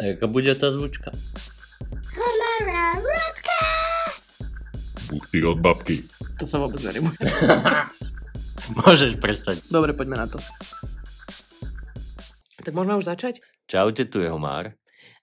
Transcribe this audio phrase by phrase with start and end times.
[0.00, 1.12] A jaká bude tá zvučka?
[2.08, 3.60] Komara Rodka!
[5.28, 6.08] Ty od babky.
[6.40, 7.20] To sa vôbec nerimuje.
[8.80, 9.60] Môžeš prestať.
[9.68, 10.40] Dobre, poďme na to.
[12.64, 13.44] Tak môžeme už začať?
[13.68, 14.72] Čaute, tu je Homár.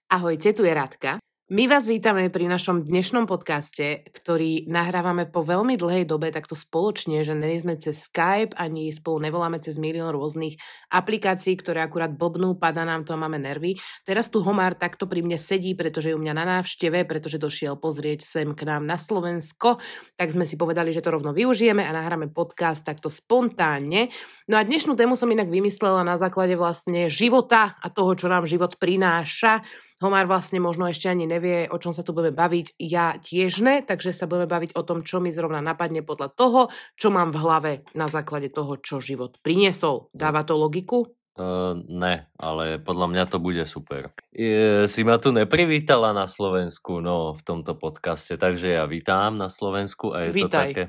[0.06, 1.18] Ahojte, tu je Radka.
[1.48, 7.24] My vás vítame pri našom dnešnom podcaste, ktorý nahrávame po veľmi dlhej dobe takto spoločne,
[7.24, 10.60] že nie sme cez Skype, ani spolu nevoláme cez milión rôznych
[10.92, 13.80] aplikácií, ktoré akurát blbnú, padá nám to a máme nervy.
[14.04, 17.80] Teraz tu Homár takto pri mne sedí, pretože je u mňa na návšteve, pretože došiel
[17.80, 19.80] pozrieť sem k nám na Slovensko,
[20.20, 24.12] tak sme si povedali, že to rovno využijeme a nahráme podcast takto spontánne.
[24.52, 28.44] No a dnešnú tému som inak vymyslela na základe vlastne života a toho, čo nám
[28.44, 29.64] život prináša.
[29.98, 32.78] Homár vlastne možno ešte ani nevie, o čom sa tu budeme baviť.
[32.78, 36.60] Ja tiež ne, takže sa budeme baviť o tom, čo mi zrovna napadne podľa toho,
[36.94, 40.06] čo mám v hlave na základe toho, čo život priniesol.
[40.14, 41.10] Dáva to logiku?
[41.38, 44.10] Uh, ne, ale podľa mňa to bude super.
[44.34, 49.46] Je, si ma tu neprivítala na Slovensku, no v tomto podcaste, takže ja vítam na
[49.46, 50.46] Slovensku a je Vítaj.
[50.46, 50.84] to také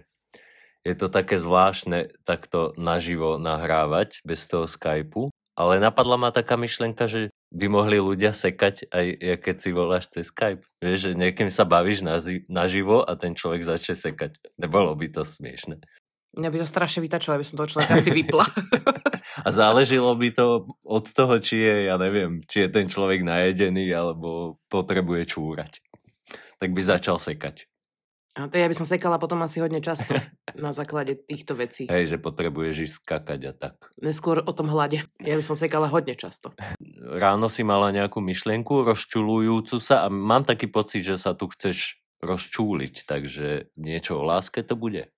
[0.88, 5.28] je to také zvláštne takto naživo nahrávať bez toho Skypeu,
[5.60, 9.06] ale napadla ma taká myšlenka, že by mohli ľudia sekať aj
[9.44, 10.64] keď si voláš cez Skype.
[10.80, 12.00] Vieš, že niekým sa bavíš
[12.48, 14.40] naživo a ten človek začne sekať.
[14.56, 15.84] Nebolo by to smiešne.
[16.40, 18.46] Mňa by to strašne vytačilo, aby som toho človeka si vypla.
[19.46, 23.92] A záležilo by to od toho, či je, ja neviem, či je ten človek najedený
[23.94, 25.82] alebo potrebuje čúrať.
[26.60, 27.66] Tak by začal sekať.
[28.40, 30.16] A to ja by som sekala potom asi hodne často
[30.56, 31.92] na základe týchto vecí.
[31.92, 33.76] Hej, že potrebuješ ísť skakať a tak.
[34.00, 35.04] Neskôr o tom hľade.
[35.20, 36.56] Ja by som sekala hodne často.
[37.04, 42.00] Ráno si mala nejakú myšlienku rozčulujúcu sa a mám taký pocit, že sa tu chceš
[42.24, 45.12] rozčúliť, takže niečo o láske to bude.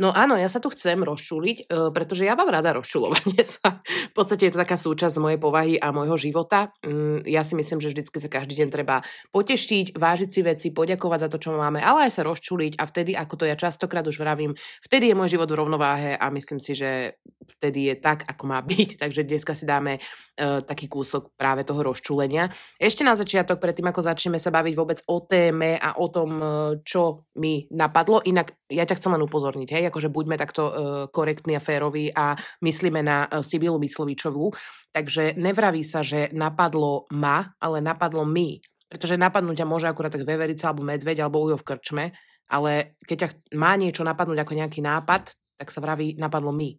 [0.00, 3.84] No áno, ja sa tu chcem rozčuliť, e, pretože ja mám rada rozčulovanie sa.
[3.84, 6.72] V podstate je to taká súčasť mojej povahy a môjho života.
[6.80, 11.20] Mm, Ja si myslím, že vždycky sa každý deň treba poteštiť, vážiť si veci, poďakovať
[11.24, 14.16] za to, čo máme, ale aj sa rozčuliť a vtedy, ako to ja častokrát už
[14.16, 17.20] vravím, vtedy je môj život v rovnováhe a myslím si, že
[17.58, 18.96] vtedy je tak, ako má byť.
[19.02, 22.52] Takže dneska si dáme uh, taký kúsok práve toho rozčulenia.
[22.76, 26.46] Ešte na začiatok, predtým ako začneme sa baviť vôbec o téme a o tom, uh,
[26.84, 30.74] čo mi napadlo, inak ja ťa chcem len upozorniť, hej, akože buďme takto uh,
[31.10, 34.54] korektní a féroví a myslíme na uh, Sibilu Myslovičovú.
[34.94, 38.62] Takže nevraví sa, že napadlo ma, ale napadlo my.
[38.86, 42.04] Pretože napadnúť ťa môže akurát tak veverica alebo medveď alebo ujo v krčme,
[42.48, 43.28] ale keď ťa
[43.60, 46.72] má niečo napadnúť ako nejaký nápad, tak sa vraví napadlo my,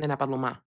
[0.00, 0.58] nenapadlo ma.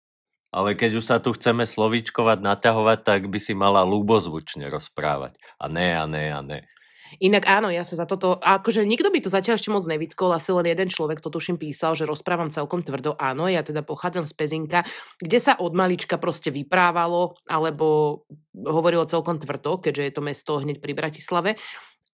[0.55, 5.35] Ale keď už sa tu chceme slovíčkovať, naťahovať, tak by si mala ľúbozvučne rozprávať.
[5.59, 6.63] A ne, a ne, a ne.
[7.23, 10.51] Inak áno, ja sa za toto, akože nikto by to zatiaľ ešte moc nevytkol, asi
[10.51, 13.15] len jeden človek to tuším písal, že rozprávam celkom tvrdo.
[13.17, 14.81] Áno, ja teda pochádzam z Pezinka,
[15.21, 18.23] kde sa od malička proste vyprávalo, alebo
[18.55, 21.55] hovorilo celkom tvrdo, keďže je to mesto hneď pri Bratislave.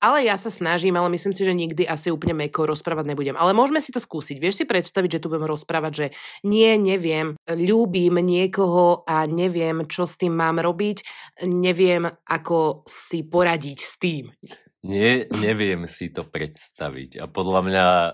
[0.00, 3.36] Ale ja sa snažím, ale myslím si, že nikdy asi úplne meko rozprávať nebudem.
[3.36, 4.40] Ale môžeme si to skúsiť.
[4.40, 6.06] Vieš si predstaviť, že tu budem rozprávať, že
[6.48, 11.04] nie, neviem, ľúbim niekoho a neviem, čo s tým mám robiť,
[11.44, 14.32] neviem, ako si poradiť s tým.
[14.80, 17.20] Nie, neviem si to predstaviť.
[17.20, 18.12] A podľa mňa e,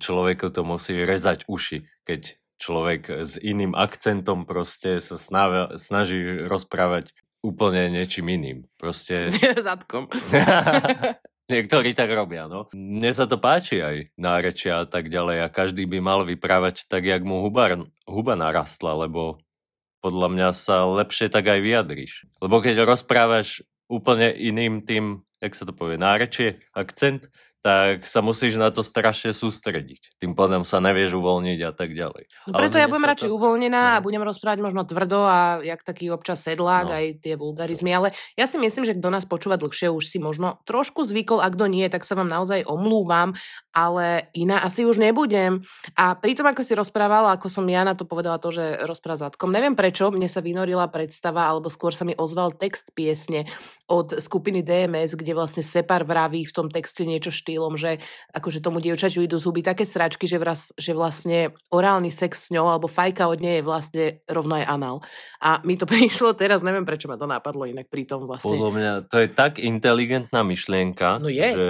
[0.00, 7.12] človeku to musí rezať uši, keď človek s iným akcentom proste sa snaží, snaží rozprávať
[7.42, 8.58] úplne niečím iným.
[8.78, 9.34] Proste
[9.66, 10.08] Zadkom.
[11.52, 12.70] Niektorí tak robia, no.
[12.72, 17.04] Mne sa to páči aj nárečia a tak ďalej a každý by mal vyprávať tak,
[17.04, 19.42] jak mu huba, huba narastla, lebo
[20.00, 22.12] podľa mňa sa lepšie tak aj vyjadríš.
[22.40, 27.26] Lebo keď rozprávaš úplne iným tým, jak sa to povie, nárečie, akcent,
[27.62, 30.18] tak sa musíš na to strašne sústrediť.
[30.18, 32.26] Tým pádom sa nevieš uvoľniť a tak ďalej.
[32.50, 33.92] No preto ja budem radšej to- uvoľnená no.
[33.96, 36.94] a budem rozprávať možno tvrdo a jak taký občas sedlák, No.
[36.98, 40.58] aj tie vulgarizmy, ale ja si myslím, že kto nás počúva dlhšie, už si možno
[40.66, 43.38] trošku zvykol, ak kto nie, tak sa vám naozaj omlúvam,
[43.70, 45.62] ale iná asi už nebudem.
[45.94, 49.54] A pritom, ako si rozprávala, ako som ja na to povedala to, že rozpráva zadkom,
[49.54, 53.46] neviem prečo, mne sa vynorila predstava, alebo skôr sa mi ozval text piesne
[53.86, 58.00] od skupiny DMS, kde vlastne Separ vraví v tom texte niečo štýlom, že
[58.32, 62.64] akože tomu dievčaťu idú zuby také sračky, že, vraz, že vlastne orálny sex s ňou
[62.72, 64.96] alebo fajka od nej je vlastne rovno aj anal.
[65.44, 68.56] A mi to prišlo teraz, neviem prečo ma to napadlo inak pri tom vlastne.
[68.56, 71.44] Podľa mňa to je tak inteligentná myšlienka, No je.
[71.52, 71.68] že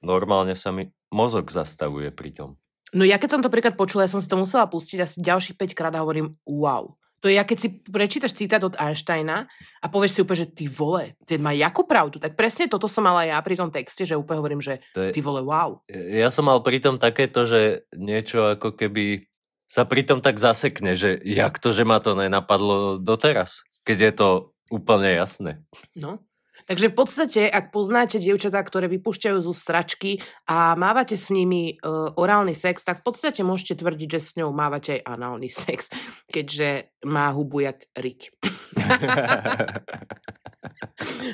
[0.00, 2.50] normálne sa mi mozog zastavuje pri tom.
[2.90, 5.54] No ja keď som to príklad počula, ja som si to musela pustiť asi ďalších
[5.54, 6.96] 5 krát a hovorím wow.
[7.20, 9.44] To je ja, keď si prečítaš citát od Einsteina
[9.84, 12.16] a povieš si úplne, že ty vole, ten má jakú pravdu.
[12.16, 15.12] Tak presne toto som mala ja pri tom texte, že úplne hovorím, že To je,
[15.12, 15.84] ty vole, wow.
[15.92, 19.28] ja som mal pri tom takéto, že niečo ako keby
[19.70, 24.12] sa pri tom tak zasekne, že jak to, že ma to nenapadlo doteraz, keď je
[24.16, 24.28] to
[24.72, 25.60] úplne jasné.
[25.94, 26.24] No.
[26.70, 32.14] Takže v podstate, ak poznáte dievčatá, ktoré vypúšťajú zo stračky a mávate s nimi uh,
[32.14, 35.90] orálny sex, tak v podstate môžete tvrdiť, že s ňou mávate aj análny sex,
[36.30, 38.30] keďže má hubu jak riť.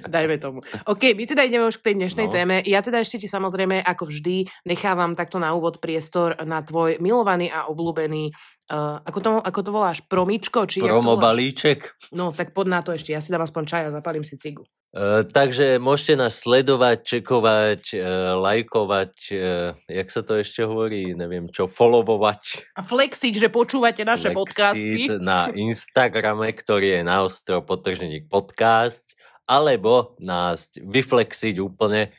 [0.08, 0.64] Dajme tomu.
[0.88, 2.32] OK, my teda ideme už k tej dnešnej No.
[2.32, 2.64] téme.
[2.64, 7.52] Ja teda ešte ti samozrejme, ako vždy, nechávam takto na úvod priestor na tvoj milovaný
[7.52, 8.32] a obľúbený,
[8.72, 10.64] uh, ako, to, ako to voláš, promičko?
[10.64, 11.92] Či Promo balíček.
[12.16, 13.12] No, tak pod na to ešte.
[13.12, 14.64] Ja si dám aspoň čaj a zapalím si cigu.
[14.94, 18.00] E, takže môžete nás sledovať, čekovať, e,
[18.38, 19.36] lajkovať, e,
[19.90, 22.70] jak sa to ešte hovorí, neviem čo, followovať.
[22.78, 25.10] A flexiť, že počúvate naše podcasty.
[25.18, 29.06] na Instagrame, ktorý je na ostro podcast,
[29.46, 32.14] alebo nás vyflexiť úplne,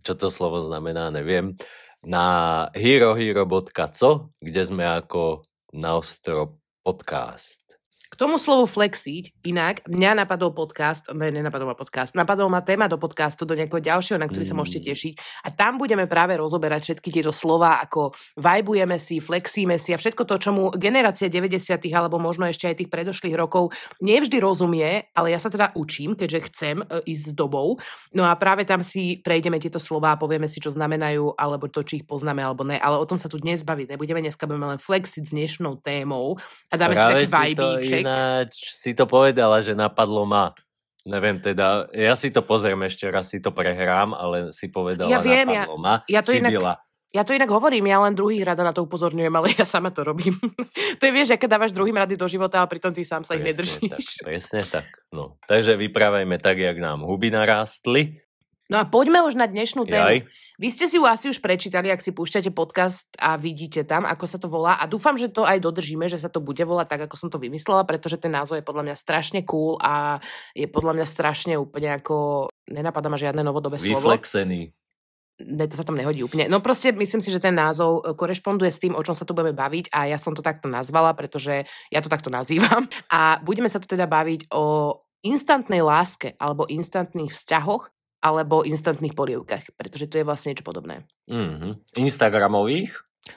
[0.00, 1.56] čo to slovo znamená, neviem,
[2.00, 5.44] na herohero.co, kde sme ako
[5.76, 7.69] na ostro podcast.
[8.10, 12.90] K tomu slovu flexiť, inak mňa napadol podcast, ne, nenapadol ma podcast, napadol ma téma
[12.90, 14.60] do podcastu, do nejakého ďalšieho, na ktorý sa Mm.
[14.60, 15.12] môžete tešiť.
[15.46, 20.26] A tam budeme práve rozoberať všetky tieto slova, ako vajbujeme si, flexíme si a všetko
[20.26, 23.70] to, čomu generácia 90 alebo možno ešte aj tých predošlých rokov
[24.02, 27.78] nevždy rozumie, ale ja sa teda učím, keďže chcem e, ísť s dobou.
[28.10, 31.86] No a práve tam si prejdeme tieto slova a povieme si, čo znamenajú, alebo to,
[31.86, 32.74] či ich poznáme, alebo ne.
[32.74, 34.18] Ale o tom sa tu dnes baviť nebudeme.
[34.18, 36.34] Dneska budeme len flexiť s dnešnou témou
[36.68, 37.99] a dáme si taký si to vajbíček.
[38.02, 40.52] Ináč, si to povedala, že napadlo ma.
[41.04, 45.24] Neviem teda, ja si to pozriem ešte raz, si to prehrám, ale si povedala, Ja
[45.24, 45.94] viem, ja- napadlo ma.
[46.04, 46.84] ja to inak-.
[47.10, 50.06] Ja to inak hovorím, ja len druhých rada na to upozorňujem, ale ja sama to
[50.06, 50.30] robím.
[50.98, 53.42] to je vieš, aké dávaš druhým rady do života a pritom ty sám sa ich
[53.42, 53.90] Presne nedržíš.
[53.90, 54.00] Tak,
[54.30, 54.86] presne tak.
[55.10, 55.34] No.
[55.42, 58.22] Takže vyprávajme tak, jak nám huby narástli.
[58.70, 60.22] No a poďme už na dnešnú tému.
[60.22, 60.30] Jaj.
[60.62, 64.24] Vy ste si ju asi už prečítali, ak si púšťate podcast a vidíte tam, ako
[64.30, 64.78] sa to volá.
[64.78, 67.42] A dúfam, že to aj dodržíme, že sa to bude volať tak, ako som to
[67.42, 70.22] vymyslela, pretože ten názov je podľa mňa strašne cool a
[70.54, 72.46] je podľa mňa strašne úplne ako...
[72.70, 74.06] Nenapadá ma žiadne novodobé slovo.
[74.06, 74.70] Vyflexený.
[75.42, 76.46] ne, to sa tam nehodí úplne.
[76.46, 79.34] No proste myslím si, že ten názov e, korešponduje s tým, o čom sa tu
[79.34, 82.86] budeme baviť a ja som to takto nazvala, pretože ja to takto nazývam.
[83.10, 84.94] A budeme sa tu teda baviť o
[85.26, 87.90] instantnej láske alebo instantných vzťahoch
[88.20, 91.08] alebo instantných polievkach, pretože to je vlastne niečo podobné.
[91.28, 91.96] Mm-hmm.
[91.96, 92.92] Instagramových?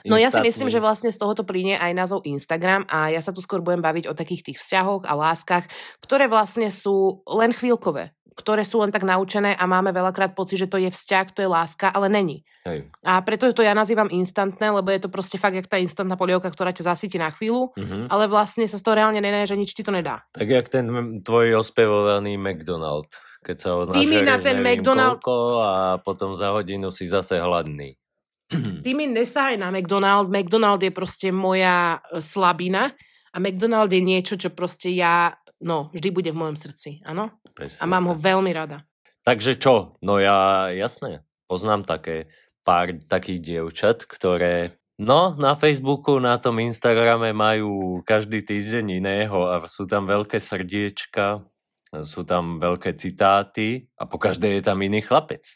[0.08, 3.36] No ja si myslím, že vlastne z tohoto plynie aj názov Instagram a ja sa
[3.36, 5.68] tu skôr budem baviť o takých tých vzťahoch a láskach,
[6.00, 10.72] ktoré vlastne sú len chvíľkové, ktoré sú len tak naučené a máme veľakrát pocit, že
[10.72, 12.48] to je vzťah, to je láska, ale není.
[12.64, 12.88] Hej.
[13.04, 16.48] A preto to ja nazývam instantné, lebo je to proste fakt jak tá instantná polievka,
[16.48, 18.08] ktorá ťa zasytí na chvíľu, Mhm.
[18.08, 20.24] ale vlastne sa z toho reálne nenaje, že nič ti to nedá.
[20.32, 20.88] Tak jak ten
[21.20, 23.12] tvoj ospevovaný McDonald.
[23.44, 25.20] Keď sa ho Ty mi na ten McDonald-
[25.60, 28.00] a potom za hodinu si zase hladný.
[28.84, 30.32] Ty mi nesahaj na McDonald.
[30.32, 32.96] McDonald je proste moja e, slabina
[33.32, 37.36] a McDonald je niečo, čo proste ja, no, vždy bude v mojom srdci, áno?
[37.80, 38.82] A mám ho veľmi rada.
[39.24, 39.96] Takže čo?
[40.04, 42.28] No ja, jasné, poznám také
[42.64, 49.64] pár takých dievčat, ktoré no na Facebooku, na tom Instagrame majú každý týždeň iného a
[49.68, 51.44] sú tam veľké srdiečka,
[52.02, 55.54] sú tam veľké citáty a po každej je tam iný chlapec.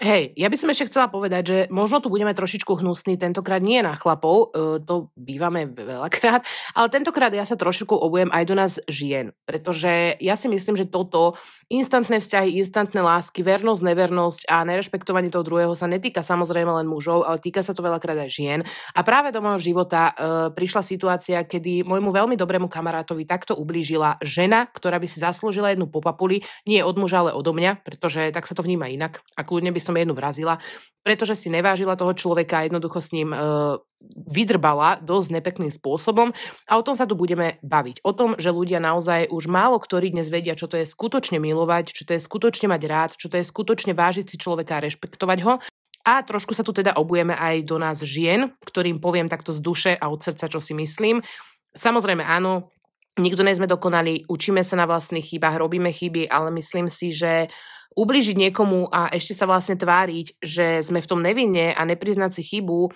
[0.00, 3.84] Hej, ja by som ešte chcela povedať, že možno tu budeme trošičku hnusní, tentokrát nie
[3.84, 6.42] na chlapov, e, to bývame veľakrát,
[6.78, 10.88] ale tentokrát ja sa trošičku obujem aj do nás žien, pretože ja si myslím, že
[10.88, 11.36] toto
[11.68, 17.28] instantné vzťahy, instantné lásky, vernosť, nevernosť a nerešpektovanie toho druhého sa netýka samozrejme len mužov,
[17.28, 18.60] ale týka sa to veľakrát aj žien.
[18.96, 20.12] A práve do môjho života e,
[20.56, 25.92] prišla situácia, kedy môjmu veľmi dobrému kamarátovi takto ublížila žena, ktorá by si zaslúžila jednu
[25.92, 29.20] popapuli, nie od muža, ale odo mňa, pretože tak sa to vníma inak.
[29.36, 30.62] A kľudne by som jednu vrazila,
[31.02, 33.38] pretože si nevážila toho človeka a jednoducho s ním e,
[34.30, 36.30] vydrbala dosť nepekným spôsobom.
[36.70, 38.06] A o tom sa tu budeme baviť.
[38.06, 41.92] O tom, že ľudia naozaj už málo ktorí dnes vedia, čo to je skutočne milovať,
[41.92, 45.38] čo to je skutočne mať rád, čo to je skutočne vážiť si človeka a rešpektovať
[45.44, 45.60] ho.
[46.04, 49.92] A trošku sa tu teda obujeme aj do nás žien, ktorým poviem takto z duše
[49.96, 51.24] a od srdca, čo si myslím.
[51.74, 52.73] Samozrejme áno,
[53.18, 57.48] nikto nie sme dokonali, učíme sa na vlastných chybách, robíme chyby, ale myslím si, že
[57.94, 62.42] ubližiť niekomu a ešte sa vlastne tváriť, že sme v tom nevinne a nepriznať si
[62.42, 62.90] chybu,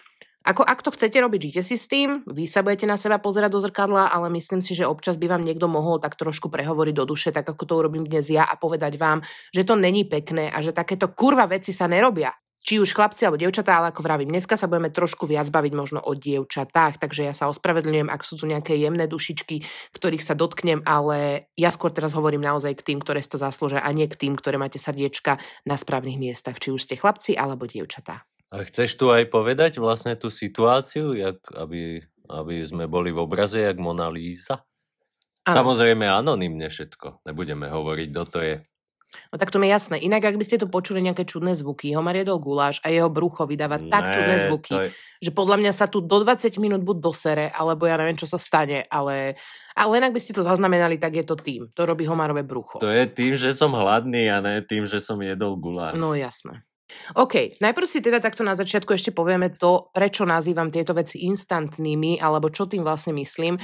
[0.49, 3.53] ako ak to chcete robiť, žite si s tým, vy sa budete na seba pozerať
[3.53, 7.05] do zrkadla, ale myslím si, že občas by vám niekto mohol tak trošku prehovoriť do
[7.05, 9.21] duše, tak ako to urobím dnes ja a povedať vám,
[9.53, 12.33] že to není pekné a že takéto kurva veci sa nerobia.
[12.69, 16.05] Či už chlapci alebo dievčatá, ale ako vravím, dneska sa budeme trošku viac baviť možno
[16.05, 19.65] o dievčatách, takže ja sa ospravedlňujem, ak sú tu nejaké jemné dušičky,
[19.97, 23.81] ktorých sa dotknem, ale ja skôr teraz hovorím naozaj k tým, ktoré si to zaslúžia
[23.81, 27.65] a nie k tým, ktoré máte srdiečka na správnych miestach, či už ste chlapci alebo
[27.65, 28.29] dievčatá.
[28.53, 33.65] A chceš tu aj povedať vlastne tú situáciu, jak, aby, aby sme boli v obraze,
[33.65, 34.61] jak Mona Lisa?
[35.49, 35.57] Áno.
[35.57, 37.25] Samozrejme anonymne všetko.
[37.25, 38.57] Nebudeme hovoriť, kto to je.
[39.33, 39.97] No tak to mi je jasné.
[40.01, 43.49] Inak, ak by ste tu počuli nejaké čudné zvuky, Homar jedol guláš a jeho brucho
[43.49, 44.91] vydáva tak čudné Ne, zvuky, to je,
[45.25, 48.37] že podľa mňa sa tu do 20 minút buď dosere, alebo ja neviem, čo sa
[48.37, 49.41] stane, ale,
[49.73, 51.73] ale len ak by ste to zaznamenali, tak je to tým.
[51.73, 52.79] To robí Homarové brucho.
[52.79, 55.97] to je tým, že som hladný a ne tým, že som jedol guláš.
[55.97, 56.63] No jasné.
[57.17, 62.21] OK, najprv si teda takto na začiatku ešte povieme to, prečo nazývam tieto veci instantnými,
[62.21, 63.61] alebo čo tým vlastne myslím.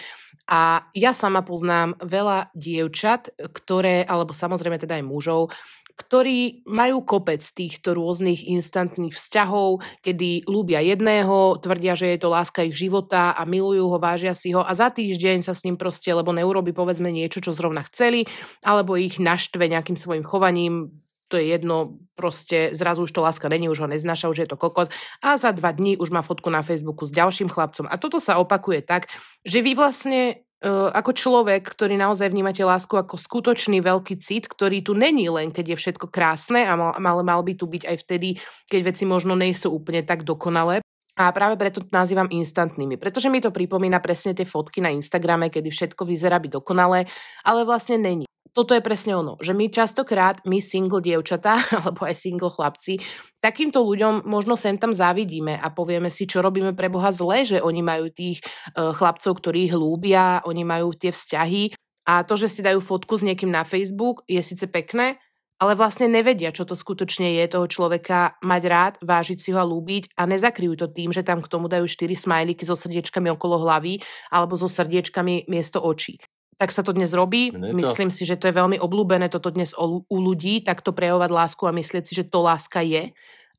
[0.49, 5.49] A ja sama poznám veľa dievčat, ktoré, alebo samozrejme teda aj mužov,
[5.95, 12.67] ktorí majú kopec týchto rôznych instantných vzťahov, kedy ľúbia jedného, tvrdia, že je to láska
[12.67, 16.11] ich života a milujú ho, vážia si ho a za týždeň sa s ním proste,
[16.11, 18.27] lebo neurobi povedzme niečo, čo zrovna chceli,
[18.67, 23.69] alebo ich naštve nejakým svojim chovaním, to je jedno, proste zrazu už to láska není,
[23.69, 24.93] už ho neznáša, už je to kokot
[25.25, 27.89] a za dva dní už má fotku na Facebooku s ďalším chlapcom.
[27.89, 29.09] A toto sa opakuje tak,
[29.43, 30.35] že vy vlastne e,
[30.71, 35.75] ako človek, ktorý naozaj vnímate lásku ako skutočný veľký cit, ktorý tu není len, keď
[35.75, 38.29] je všetko krásne, a mal, mal, by tu byť aj vtedy,
[38.69, 40.85] keď veci možno nejsú úplne tak dokonalé.
[41.15, 45.47] A práve preto to nazývam instantnými, pretože mi to pripomína presne tie fotky na Instagrame,
[45.47, 47.07] kedy všetko vyzerá byť dokonalé,
[47.47, 52.15] ale vlastne není toto je presne ono, že my častokrát, my single dievčatá, alebo aj
[52.15, 53.03] single chlapci,
[53.43, 57.59] takýmto ľuďom možno sem tam závidíme a povieme si, čo robíme pre Boha zle, že
[57.59, 58.41] oni majú tých
[58.79, 61.75] uh, chlapcov, ktorí ich hlúbia, oni majú tie vzťahy.
[62.07, 65.19] A to, že si dajú fotku s niekým na Facebook je síce pekné,
[65.57, 69.65] ale vlastne nevedia, čo to skutočne je toho človeka mať rád, vážiť si ho a
[69.65, 73.65] lúbiť a nezakryjú to tým, že tam k tomu dajú štyri smajliky so srdiečkami okolo
[73.65, 76.21] hlavy alebo so srdiečkami miesto očí
[76.59, 77.51] tak sa to dnes robí.
[77.51, 77.77] Ne to.
[77.77, 81.63] Myslím si, že to je veľmi obľúbené toto dnes u, u ľudí, takto prejavovať lásku
[81.67, 83.11] a myslieť si, že to láska je,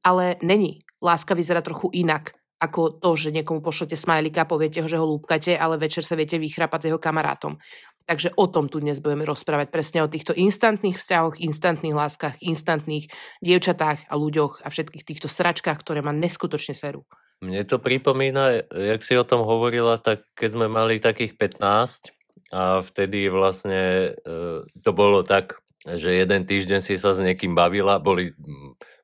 [0.04, 0.84] ale není.
[1.04, 5.06] Láska vyzerá trochu inak ako to, že niekomu pošlete smajlika a poviete ho, že ho
[5.06, 7.60] lúbkate, ale večer sa viete vychrapať s jeho kamarátom.
[8.06, 13.10] Takže o tom tu dnes budeme rozprávať presne o týchto instantných vzťahoch, instantných láskach, instantných
[13.42, 17.04] dievčatách a ľuďoch a všetkých týchto sračkách, ktoré ma neskutočne serú.
[17.42, 22.14] Mne to pripomína, jak si o tom hovorila, tak keď sme mali takých 15
[22.54, 28.02] a vtedy vlastne e, to bolo tak, že jeden týždeň si sa s niekým bavila,
[28.02, 28.34] boli,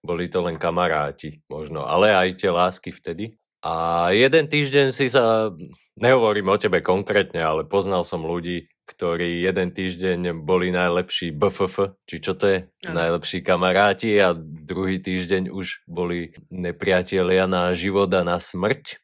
[0.02, 3.38] boli to len kamaráti možno, ale aj tie lásky vtedy.
[3.62, 5.54] A jeden týždeň si sa,
[5.94, 12.18] nehovorím o tebe konkrétne, ale poznal som ľudí, ktorí jeden týždeň boli najlepší BFF, či
[12.18, 12.58] čo to je,
[12.90, 12.98] Áno.
[12.98, 18.98] najlepší kamaráti a druhý týždeň už boli nepriatelia na život a na smrť.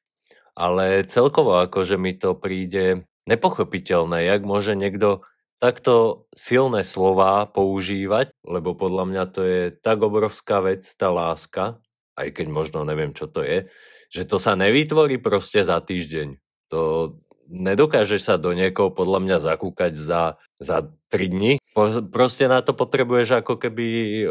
[0.57, 8.77] Ale celkovo akože mi to príde nepochopiteľné, jak môže niekto takto silné slova používať, lebo
[8.77, 11.81] podľa mňa to je tak obrovská vec, tá láska,
[12.17, 13.69] aj keď možno neviem, čo to je,
[14.07, 16.39] že to sa nevytvorí proste za týždeň.
[16.71, 17.13] To
[17.47, 21.51] nedokážeš sa do niekoho podľa mňa zakúkať za, za 3 dní.
[21.71, 23.85] Po, proste na to potrebuješ ako keby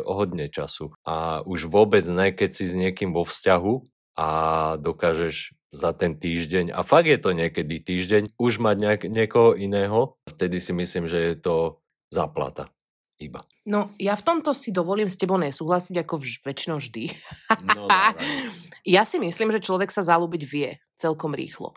[0.05, 0.93] hodne času.
[1.03, 4.29] A už vôbec ne, keď si s niekým vo vzťahu a
[4.81, 10.17] dokážeš za ten týždeň, a fakt je to niekedy týždeň, už mať nejak, niekoho iného,
[10.25, 11.55] vtedy si myslím, že je to
[12.09, 12.73] záplata.
[13.17, 13.41] Iba.
[13.65, 17.13] No, ja v tomto si dovolím s tebou nesúhlasiť ako vž- väčšinou vždy.
[17.77, 17.89] No.
[18.87, 21.75] Ja si myslím, že človek sa zalúbiť vie celkom rýchlo.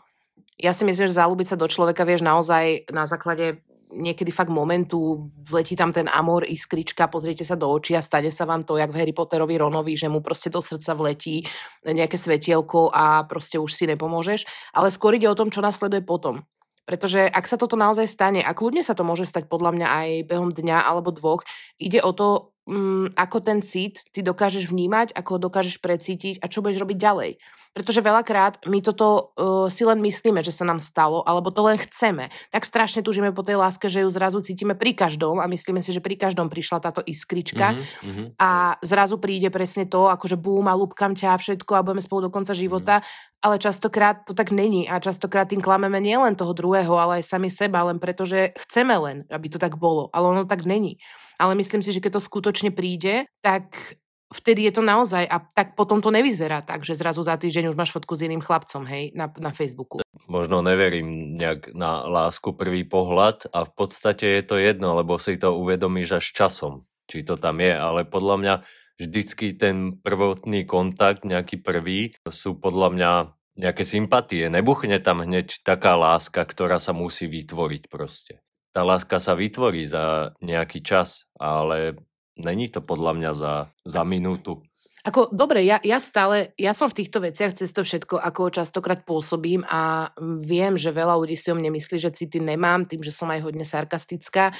[0.54, 5.30] Ja si myslím, že zalúbiť sa do človeka vieš naozaj na základe niekedy fakt momentu,
[5.46, 8.90] vletí tam ten amor, iskrička, pozriete sa do očí a stane sa vám to, jak
[8.90, 11.42] v Harry Potterovi Ronovi, že mu proste do srdca vletí
[11.82, 14.46] nejaké svetielko a proste už si nepomôžeš.
[14.74, 16.46] Ale skôr ide o tom, čo nasleduje potom.
[16.90, 20.08] Pretože ak sa toto naozaj stane, a kľudne sa to môže stať podľa mňa aj
[20.26, 21.46] behom dňa alebo dvoch,
[21.78, 26.46] ide o to, mm, ako ten cit ty dokážeš vnímať, ako ho dokážeš precítiť a
[26.50, 27.30] čo budeš robiť ďalej.
[27.70, 31.78] Pretože veľakrát my toto uh, si len myslíme, že sa nám stalo, alebo to len
[31.78, 32.26] chceme.
[32.50, 35.94] Tak strašne túžime po tej láske, že ju zrazu cítime pri každom a myslíme si,
[35.94, 38.42] že pri každom prišla táto iskrička mm-hmm.
[38.42, 42.34] a zrazu príde presne to, akože bum a lúbkam ťa všetko a budeme spolu do
[42.34, 43.06] konca života,
[43.38, 47.54] ale častokrát to tak není a častokrát tým klameme nielen toho druhého, ale aj sami
[47.54, 50.98] seba, len preto, že chceme len, aby to tak bolo, ale ono tak není.
[51.40, 53.96] Ale myslím si, že keď to skutočne príde, tak
[54.30, 57.76] vtedy je to naozaj a tak potom to nevyzerá tak, že zrazu za týždeň už
[57.80, 60.04] máš fotku s iným chlapcom, hej, na, na Facebooku.
[60.30, 65.34] Možno neverím nejak na lásku prvý pohľad a v podstate je to jedno, lebo si
[65.34, 68.54] to uvedomíš až časom, či to tam je, ale podľa mňa
[69.00, 73.12] vždycky ten prvotný kontakt, nejaký prvý, sú podľa mňa
[73.58, 74.46] nejaké sympatie.
[74.46, 78.44] Nebuchne tam hneď taká láska, ktorá sa musí vytvoriť proste.
[78.70, 81.98] Tá láska sa vytvorí za nejaký čas, ale
[82.38, 84.62] není to podľa mňa za, za minútu.
[85.00, 89.00] Ako, dobre, ja, ja stále, ja som v týchto veciach cez to všetko, ako častokrát
[89.08, 93.08] pôsobím a viem, že veľa ľudí si o mne myslí, že city nemám, tým, že
[93.08, 94.52] som aj hodne sarkastická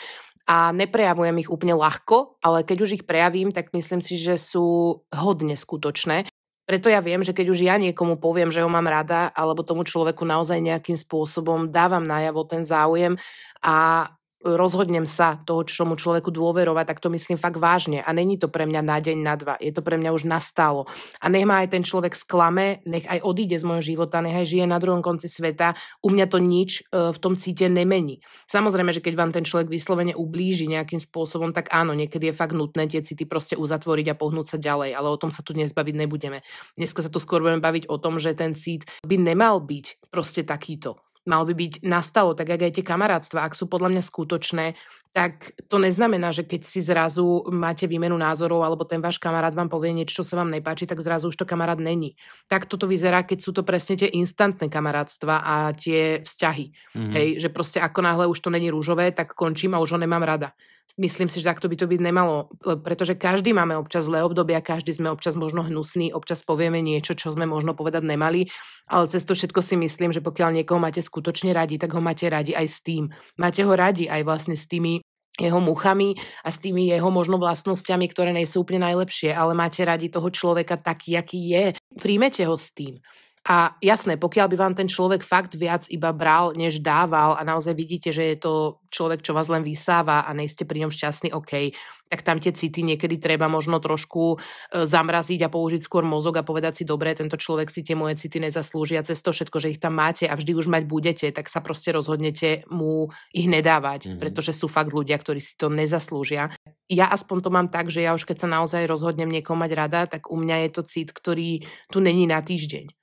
[0.49, 4.99] a neprejavujem ich úplne ľahko, ale keď už ich prejavím, tak myslím si, že sú
[5.12, 6.25] hodne skutočné.
[6.70, 9.82] Preto ja viem, že keď už ja niekomu poviem, že ho mám rada, alebo tomu
[9.82, 13.18] človeku naozaj nejakým spôsobom dávam najavo ten záujem
[13.58, 14.06] a
[14.40, 18.00] rozhodnem sa toho, čomu človeku dôverovať, tak to myslím fakt vážne.
[18.00, 19.54] A není to pre mňa na deň, na dva.
[19.61, 20.88] Je to pre mňa už nastalo.
[21.20, 24.47] A nech ma aj ten človek sklame, nech aj odíde z môjho života, nech aj
[24.49, 25.76] žije na druhom konci sveta.
[26.00, 28.25] U mňa to nič e, v tom cíte nemení.
[28.49, 32.56] Samozrejme, že keď vám ten človek vyslovene ublíži nejakým spôsobom, tak áno, niekedy je fakt
[32.56, 34.97] nutné tie city proste uzatvoriť a pohnúť sa ďalej.
[34.97, 36.40] Ale o tom sa tu dnes baviť nebudeme.
[36.80, 40.49] Dneska sa tu skôr budeme baviť o tom, že ten cít by nemal byť proste
[40.49, 40.97] takýto
[41.28, 44.66] mal by byť nastalo, tak ak aj tie kamarátstva, ak sú podľa mňa skutočné,
[45.10, 49.66] tak to neznamená, že keď si zrazu máte výmenu názorov alebo ten váš kamarát vám
[49.66, 52.14] povie niečo, čo sa vám nepáči, tak zrazu už to kamarát není.
[52.46, 56.66] Tak toto vyzerá, keď sú to presne tie instantné kamarátstva a tie vzťahy.
[56.94, 57.12] Mm-hmm.
[57.12, 60.22] Hej, že proste ako náhle už to není rúžové, tak končím a už ho nemám
[60.22, 60.54] rada.
[60.99, 62.50] Myslím si, že takto by to byť nemalo,
[62.82, 67.30] pretože každý máme občas zlé obdobia, každý sme občas možno hnusný, občas povieme niečo, čo
[67.30, 68.50] sme možno povedať nemali,
[68.90, 72.26] ale cez to všetko si myslím, že pokiaľ niekoho máte skutočne radi, tak ho máte
[72.26, 73.12] radi aj s tým.
[73.38, 75.04] Máte ho radi aj vlastne s tými
[75.40, 80.12] jeho muchami a s tými jeho možno vlastnosťami, ktoré nie úplne najlepšie, ale máte radi
[80.12, 81.64] toho človeka taký, aký je.
[81.97, 83.00] Príjmete ho s tým.
[83.40, 87.73] A jasné, pokiaľ by vám ten človek fakt viac iba bral, než dával a naozaj
[87.73, 88.52] vidíte, že je to
[88.92, 91.73] človek, čo vás len vysáva a nejste pri ňom šťastný, OK,
[92.12, 96.44] tak tam tie city niekedy treba možno trošku e, zamraziť a použiť skôr mozog a
[96.44, 99.73] povedať si, dobre, tento človek si tie moje city nezaslúži a cez to všetko, že
[99.73, 104.04] ich tam máte a vždy už mať budete, tak sa proste rozhodnete mu ich nedávať,
[104.04, 104.20] mm-hmm.
[104.20, 106.52] pretože sú fakt ľudia, ktorí si to nezaslúžia.
[106.92, 110.00] Ja aspoň to mám tak, že ja už keď sa naozaj rozhodnem niekoho mať rada,
[110.04, 113.00] tak u mňa je to cit, ktorý tu není na týždeň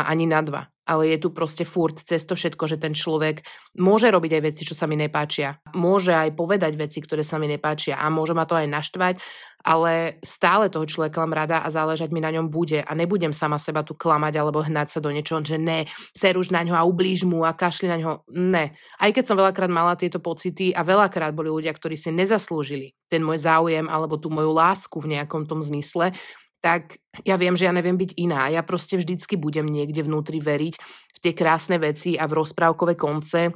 [0.00, 0.66] a ani na dva.
[0.90, 3.46] Ale je tu proste furt cez to všetko, že ten človek
[3.78, 5.62] môže robiť aj veci, čo sa mi nepáčia.
[5.76, 9.14] Môže aj povedať veci, ktoré sa mi nepáčia a môže ma to aj naštvať,
[9.60, 13.60] ale stále toho človeka mám rada a záležať mi na ňom bude a nebudem sama
[13.60, 15.84] seba tu klamať alebo hnať sa do niečoho, že ne,
[16.16, 18.24] ser už na ňo a ublíž mu a kašli na ňo.
[18.32, 18.72] Ne.
[18.96, 23.20] Aj keď som veľakrát mala tieto pocity a veľakrát boli ľudia, ktorí si nezaslúžili ten
[23.20, 26.16] môj záujem alebo tú moju lásku v nejakom tom zmysle,
[26.60, 28.52] tak ja viem, že ja neviem byť iná.
[28.52, 30.74] Ja proste vždycky budem niekde vnútri veriť
[31.16, 33.52] v tie krásne veci a v rozprávkové konce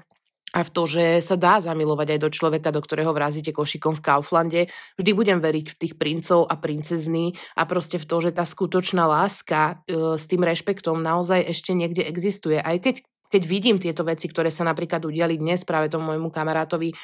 [0.55, 4.05] a v to, že sa dá zamilovať aj do človeka, do ktorého vrazíte košikom v
[4.07, 4.63] Kauflande.
[4.95, 9.03] Vždy budem veriť v tých princov a princezny a proste v to, že tá skutočná
[9.03, 12.63] láska e, s tým rešpektom naozaj ešte niekde existuje.
[12.63, 13.03] Aj keď
[13.35, 16.95] keď vidím tieto veci, ktoré sa napríklad udiali dnes práve tomu môjmu kamarátovi,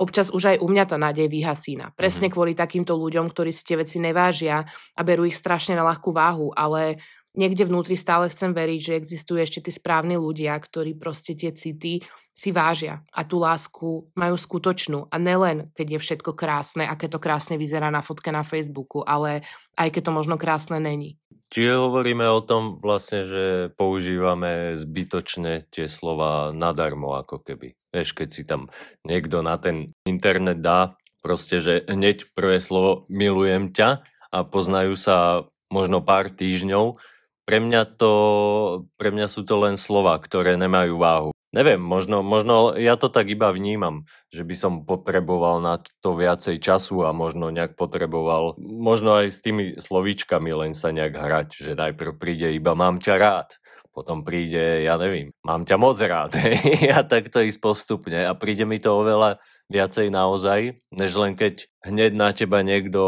[0.00, 1.92] občas už aj u mňa tá nádej vyhasína.
[1.92, 2.34] Presne mm-hmm.
[2.34, 4.64] kvôli takýmto ľuďom, ktorí si tie veci nevážia
[4.96, 6.96] a berú ich strašne na ľahkú váhu, ale
[7.36, 12.00] niekde vnútri stále chcem veriť, že existujú ešte tí správni ľudia, ktorí proste tie city
[12.34, 15.12] si vážia a tú lásku majú skutočnú.
[15.12, 19.04] A nelen, keď je všetko krásne a keď to krásne vyzerá na fotke na Facebooku,
[19.04, 19.44] ale
[19.76, 21.20] aj keď to možno krásne není.
[21.50, 27.74] Čiže hovoríme o tom vlastne, že používame zbytočne tie slova nadarmo, ako keby.
[27.90, 28.70] Vieš, keď si tam
[29.02, 30.94] niekto na ten internet dá,
[31.26, 35.42] proste, že hneď prvé slovo milujem ťa a poznajú sa
[35.74, 37.02] možno pár týždňov,
[37.50, 38.12] pre mňa, to,
[38.94, 41.30] pre mňa sú to len slova, ktoré nemajú váhu.
[41.50, 46.62] Neviem, možno, možno ja to tak iba vnímam, že by som potreboval na to viacej
[46.62, 51.72] času a možno nejak potreboval, možno aj s tými slovíčkami len sa nejak hrať, že
[51.74, 53.58] najprv príde iba mám ťa rád,
[53.90, 56.38] potom príde, ja neviem, mám ťa moc rád
[56.94, 58.22] a tak to ísť postupne.
[58.22, 63.02] A príde mi to oveľa viacej naozaj, než len keď hneď na teba niekto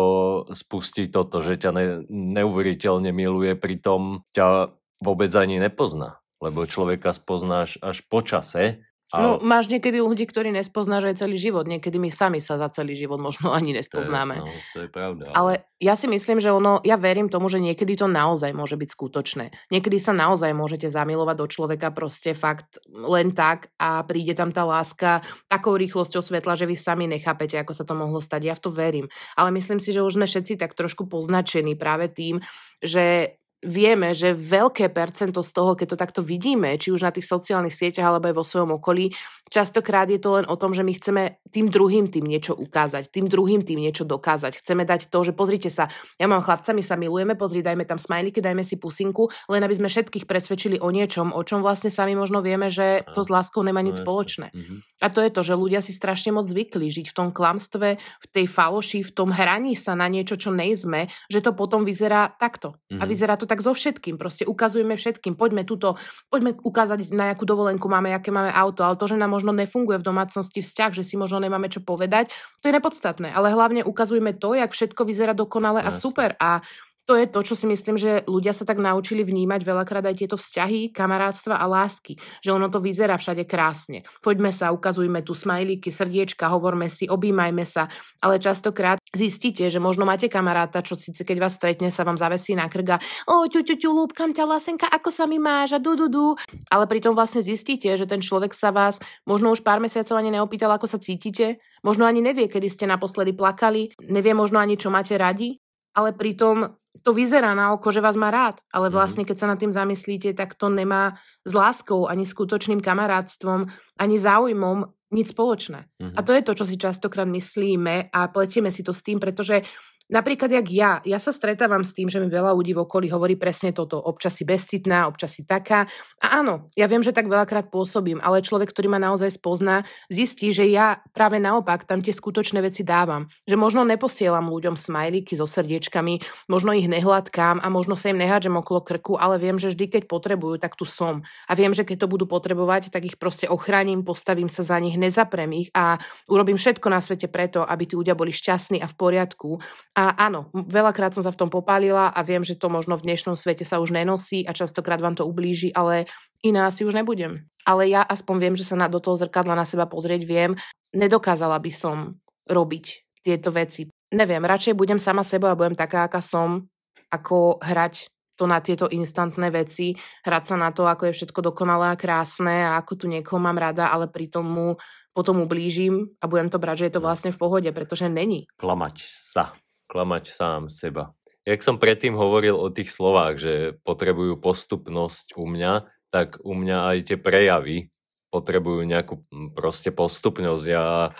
[0.51, 7.79] spustí toto, že ťa ne, neuveriteľne miluje, pritom ťa vôbec ani nepozná lebo človeka spoznáš
[7.79, 8.83] až po čase.
[9.13, 9.21] A...
[9.21, 11.69] No, máš niekedy ľudí, ktorí nespoznáš aj celý život.
[11.69, 14.41] Niekedy my sami sa za celý život možno ani nespoznáme.
[14.41, 15.23] To je, no, to je pravda.
[15.29, 15.37] Ale...
[15.37, 15.53] ale
[15.85, 19.53] ja si myslím, že ono, ja verím tomu, že niekedy to naozaj môže byť skutočné.
[19.69, 24.65] Niekedy sa naozaj môžete zamilovať do človeka proste fakt len tak a príde tam tá
[24.65, 28.49] láska takou rýchlosťou svetla, že vy sami nechápete, ako sa to mohlo stať.
[28.49, 29.07] Ja v to verím.
[29.37, 32.41] Ale myslím si, že už sme všetci tak trošku poznačení práve tým,
[32.81, 37.27] že vieme, že veľké percento z toho, keď to takto vidíme, či už na tých
[37.27, 39.15] sociálnych sieťach alebo aj vo svojom okolí,
[39.53, 43.29] Častokrát je to len o tom, že my chceme tým druhým tým niečo ukázať, tým
[43.29, 44.65] druhým tým niečo dokázať.
[44.65, 48.01] Chceme dať to, že pozrite sa, ja mám chlapca, my sa milujeme, pozri, dajme tam
[48.01, 52.17] smajliky, dajme si pusinku, len aby sme všetkých presvedčili o niečom, o čom vlastne sami
[52.17, 54.07] možno vieme, že to s láskou nemá nič No jasne.
[54.09, 54.47] spoločné.
[54.57, 54.75] Mhm.
[55.03, 58.27] A to je to, že ľudia si strašne moc zvykli žiť v tom klamstve, v
[58.33, 62.81] tej faloši, v tom hraní sa na niečo, čo nejsme, že to potom vyzerá takto.
[62.89, 63.09] A Mhm.
[63.11, 64.17] vyzerá to tak so všetkým.
[64.17, 65.37] Proste ukazujeme všetkým.
[65.37, 66.01] Poďme túto,
[66.33, 69.99] poďme ukázať, na jakú dovolenku máme, aké máme auto, ale to, že nám možno nefunguje
[69.99, 72.31] v domácnosti vzťah, že si možno nemáme čo povedať,
[72.63, 73.35] to je nepodstatné.
[73.35, 75.99] Ale hlavne ukazujeme to, jak všetko vyzerá dokonale a Jasne.
[75.99, 76.31] super.
[76.39, 76.63] A
[77.03, 80.37] to je to, čo si myslím, že ľudia sa tak naučili vnímať veľakrát aj tieto
[80.39, 82.15] vzťahy, kamarátstva a lásky.
[82.47, 84.07] Že ono to vyzerá všade krásne.
[84.23, 87.91] Poďme sa, ukazujme tu smajlíky, srdiečka, hovorme si, objímajme sa.
[88.23, 92.55] Ale častokrát zistíte, že možno máte kamaráta, čo síce keď vás stretne, sa vám zavesí
[92.55, 93.03] na krga.
[93.27, 96.39] O, ťu, ťu, ťu, lúbkam ťa, Lasenka, ako sa mi máš a du, du, du.
[96.71, 100.71] Ale pritom vlastne zistíte, že ten človek sa vás možno už pár mesiacov ani neopýtal,
[100.71, 101.59] ako sa cítite.
[101.83, 103.91] Možno ani nevie, kedy ste naposledy plakali.
[104.07, 105.59] Nevie možno ani, čo máte radi.
[105.93, 108.95] Ale pritom to vyzerá na oko, že vás má rád, ale Mhm.
[108.95, 111.17] vlastne keď sa nad tým zamyslíte, tak to nemá
[111.49, 115.89] s láskou, ani skutočným kamarátstvom, ani záujmom nič spoločné.
[116.01, 116.15] Mhm.
[116.17, 119.65] A to je to, čo si častokrát myslíme a pletieme si to s tým, pretože
[120.13, 123.35] napríklad jak ja, ja sa stretávam s tým, že mi veľa ľudí v okolí hovorí
[123.41, 125.89] presne toto, občas si bezcitná, občas si taká.
[126.21, 130.53] A áno, ja viem, že tak veľakrát pôsobím, ale človek, ktorý ma naozaj spozná, zistí,
[130.53, 133.27] že ja práve naopak tam tie skutočné veci dávam.
[133.49, 136.21] Že možno neposielam ľuďom smajlíky so srdiečkami,
[136.53, 140.03] možno ich nehladkám a možno sa im nehádžem okolo krku, ale viem, že vždy, keď
[140.05, 141.25] potrebujú, tak tu som.
[141.49, 145.01] A viem, že keď to budú potrebovať, tak ich proste ochránim, postavím sa za nich,
[145.01, 145.97] nezaprem ich a
[146.29, 149.63] urobím všetko na svete preto, aby tí ľudia boli šťastní a v poriadku.
[149.97, 153.07] A áno, m- veľakrát som sa v tom popálila a viem, že to možno v
[153.07, 156.11] dnešnom svete sa už nenosí a častokrát vám to ublíži, ale
[156.43, 157.47] iná si už nebudem.
[157.63, 160.59] Ale ja aspoň viem, že sa na, do toho zrkadla na seba pozrieť viem.
[160.91, 162.19] Nedokázala by som
[162.51, 162.85] robiť
[163.23, 163.87] tieto veci.
[164.11, 166.67] Neviem, radšej budem sama seba a budem taká, aká som,
[167.09, 169.95] ako hrať to na tieto instantné veci,
[170.27, 173.61] hrať sa na to, ako je všetko dokonalé a krásne a ako tu niekoho mám
[173.61, 174.69] rada, ale pritom mu
[175.13, 178.49] potom ublížim a budem to brať, že je to vlastne v pohode, pretože není.
[178.57, 179.53] Klamať sa.
[179.93, 181.13] Klamať sám seba.
[181.45, 186.97] Jak som predtým hovoril o tých slovách, že potrebujú postupnosť u mňa, tak u mňa
[186.97, 187.93] aj tie prejavy
[188.33, 189.21] potrebujú nejakú
[189.53, 190.65] proste postupnosť.
[190.65, 191.13] Ja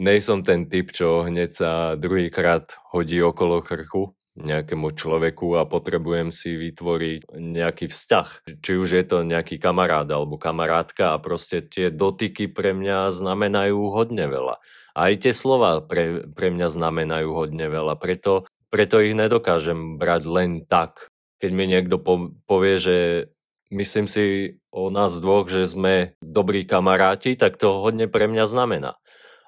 [0.00, 6.56] nejsom ten typ, čo hneď sa druhýkrát hodí okolo krku nejakému človeku a potrebujem si
[6.60, 8.52] vytvoriť nejaký vzťah.
[8.60, 13.80] Či už je to nejaký kamarát alebo kamarátka a proste tie dotyky pre mňa znamenajú
[13.96, 14.60] hodne veľa.
[14.96, 20.64] Aj tie slova pre, pre mňa znamenajú hodne veľa, preto, preto ich nedokážem brať len
[20.64, 21.12] tak.
[21.36, 22.96] Keď mi niekto po, povie, že
[23.68, 28.96] myslím si o nás dvoch, že sme dobrí kamaráti, tak to hodne pre mňa znamená.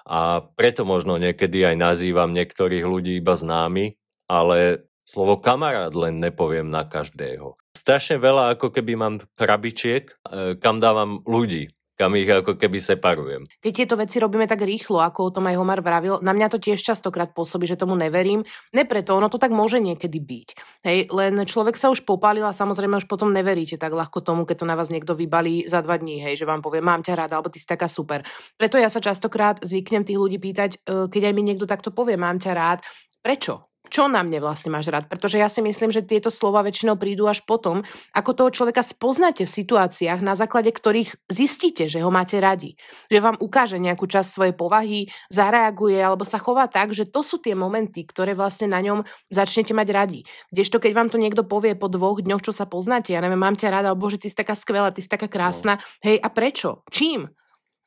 [0.05, 3.97] A preto možno niekedy aj nazývam niektorých ľudí iba známy,
[4.29, 7.57] ale slovo kamarát len nepoviem na každého.
[7.73, 10.13] Strašne veľa ako keby mám krabičiek, e,
[10.61, 13.43] kam dávam ľudí, kam ich ako keby separujem.
[13.59, 16.57] Keď tieto veci robíme tak rýchlo, ako o tom aj Homar vravil, na mňa to
[16.63, 18.47] tiež častokrát pôsobí, že tomu neverím.
[18.71, 20.47] Ne preto, ono to tak môže niekedy byť.
[20.87, 24.63] Hej, len človek sa už popálil a samozrejme už potom neveríte tak ľahko tomu, keď
[24.63, 27.35] to na vás niekto vybalí za dva dní, hej, že vám povie, mám ťa rada,
[27.35, 28.23] alebo ty si taká super.
[28.55, 32.15] Preto ja sa častokrát zvyknem tých ľudí pýtať, e, keď aj mi niekto takto povie,
[32.15, 32.79] mám ťa rád,
[33.19, 33.68] prečo?
[33.89, 35.09] Čo na mne vlastne máš rád?
[35.09, 37.81] Pretože ja si myslím, že tieto slova väčšinou prídu až potom,
[38.13, 42.77] ako toho človeka spoznáte v situáciách, na základe ktorých zistíte, že ho máte radi.
[43.09, 47.41] Že vám ukáže nejakú časť svojej povahy, zareaguje alebo sa chová tak, že to sú
[47.41, 49.01] tie momenty, ktoré vlastne na ňom
[49.33, 50.19] začnete mať radi.
[50.53, 53.57] Kdežto keď vám to niekto povie po dvoch dňoch, čo sa poznáte, ja neviem, mám
[53.57, 56.85] ťa rada, alebo že ty si taká skvelá, ty si taká krásna, hej, a prečo?
[56.93, 57.25] Čím?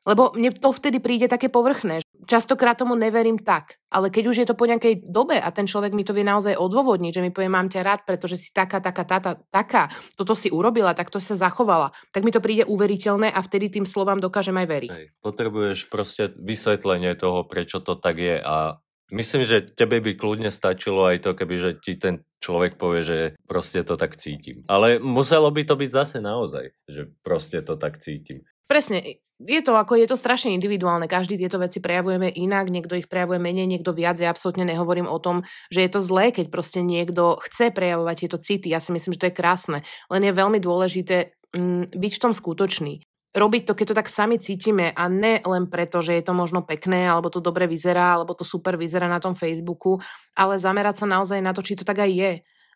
[0.03, 2.03] Lebo mne to vtedy príde také povrchné.
[2.27, 3.79] Častokrát tomu neverím tak.
[3.87, 6.59] Ale keď už je to po nejakej dobe a ten človek mi to vie naozaj
[6.59, 9.83] odôvodniť, že mi povie, mám ťa rád, pretože si taká, taká, taká, taká,
[10.19, 13.87] toto si urobila, tak to sa zachovala, tak mi to príde uveriteľné a vtedy tým
[13.87, 14.91] slovám dokážem aj veriť.
[14.91, 15.05] Hej.
[15.23, 18.79] Potrebuješ proste vysvetlenie toho, prečo to tak je a
[19.13, 23.17] myslím, že tebe by kľudne stačilo aj to, keby že ti ten človek povie, že
[23.45, 24.65] proste to tak cítim.
[24.67, 28.43] Ale muselo by to byť zase naozaj, že proste to tak cítim.
[28.63, 33.11] Presne, je to ako, je to strašne individuálne, každý tieto veci prejavujeme inak, niekto ich
[33.11, 36.79] prejavuje menej, niekto viac, ja absolútne nehovorím o tom, že je to zlé, keď proste
[36.79, 40.63] niekto chce prejavovať tieto city, ja si myslím, že to je krásne, len je veľmi
[40.63, 43.03] dôležité mm, byť v tom skutočný.
[43.33, 46.61] Robiť to, keď to tak sami cítime a ne len preto, že je to možno
[46.61, 49.97] pekné, alebo to dobre vyzerá, alebo to super vyzerá na tom Facebooku,
[50.37, 52.33] ale zamerať sa naozaj na to, či to tak aj je.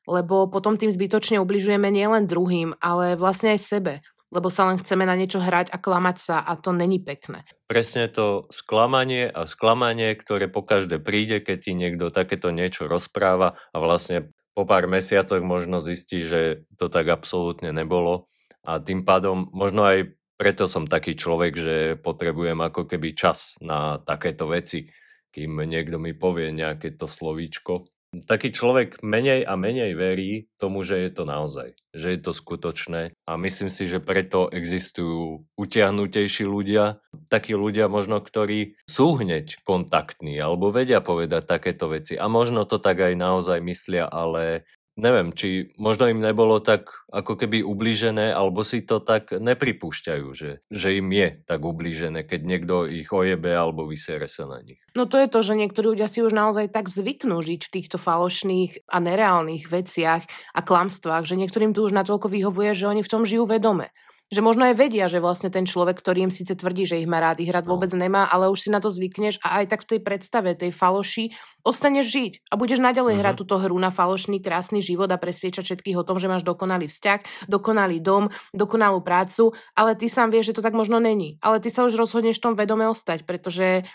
[0.09, 3.93] Lebo potom tým zbytočne ubližujeme nielen druhým, ale vlastne aj sebe
[4.27, 7.47] lebo sa len chceme na niečo hrať a klamať sa a to není pekné.
[7.67, 13.55] Presne to sklamanie a sklamanie, ktoré po každé príde, keď ti niekto takéto niečo rozpráva
[13.71, 18.27] a vlastne po pár mesiacoch možno zistí, že to tak absolútne nebolo
[18.67, 23.97] a tým pádom možno aj preto som taký človek, že potrebujem ako keby čas na
[23.97, 24.85] takéto veci,
[25.33, 27.89] kým niekto mi povie nejaké to slovíčko
[28.23, 33.13] taký človek menej a menej verí tomu, že je to naozaj, že je to skutočné.
[33.27, 40.39] A myslím si, že preto existujú utiahnutejší ľudia, takí ľudia možno, ktorí sú hneď kontaktní
[40.39, 42.15] alebo vedia povedať takéto veci.
[42.15, 44.63] A možno to tak aj naozaj myslia, ale
[44.97, 50.59] neviem, či možno im nebolo tak ako keby ublížené, alebo si to tak nepripúšťajú, že,
[50.67, 54.81] že im je tak ublížené, keď niekto ich ojebe alebo vysere sa na nich.
[54.97, 58.01] No to je to, že niektorí ľudia si už naozaj tak zvyknú žiť v týchto
[58.01, 63.11] falošných a nereálnych veciach a klamstvách, že niektorým tu už natoľko vyhovuje, že oni v
[63.13, 63.93] tom žijú vedome
[64.27, 67.23] že možno aj vedia, že vlastne ten človek, ktorý im síce tvrdí, že ich má
[67.23, 67.75] rád, ich rád no.
[67.75, 70.75] vôbec nemá, ale už si na to zvykneš a aj tak v tej predstave, tej
[70.75, 71.31] faloši,
[71.63, 73.23] ostaneš žiť a budeš naďalej uh-huh.
[73.23, 76.91] hrať túto hru na falošný, krásny život a presviečať všetkých o tom, že máš dokonalý
[76.91, 81.39] vzťah, dokonalý dom, dokonalú prácu, ale ty sám vieš, že to tak možno není.
[81.39, 83.87] Ale ty sa už rozhodneš v tom vedome ostať, pretože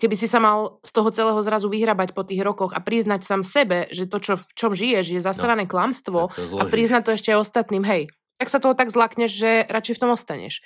[0.00, 3.42] keby si sa mal z toho celého zrazu vyhrabať po tých rokoch a priznať sám
[3.46, 7.30] sebe, že to, čo, v čom žiješ, je zasrané no, klamstvo a priznať to ešte
[7.36, 10.60] ostatným, hej, tak sa toho tak zlakneš, že radšej v tom ostaneš.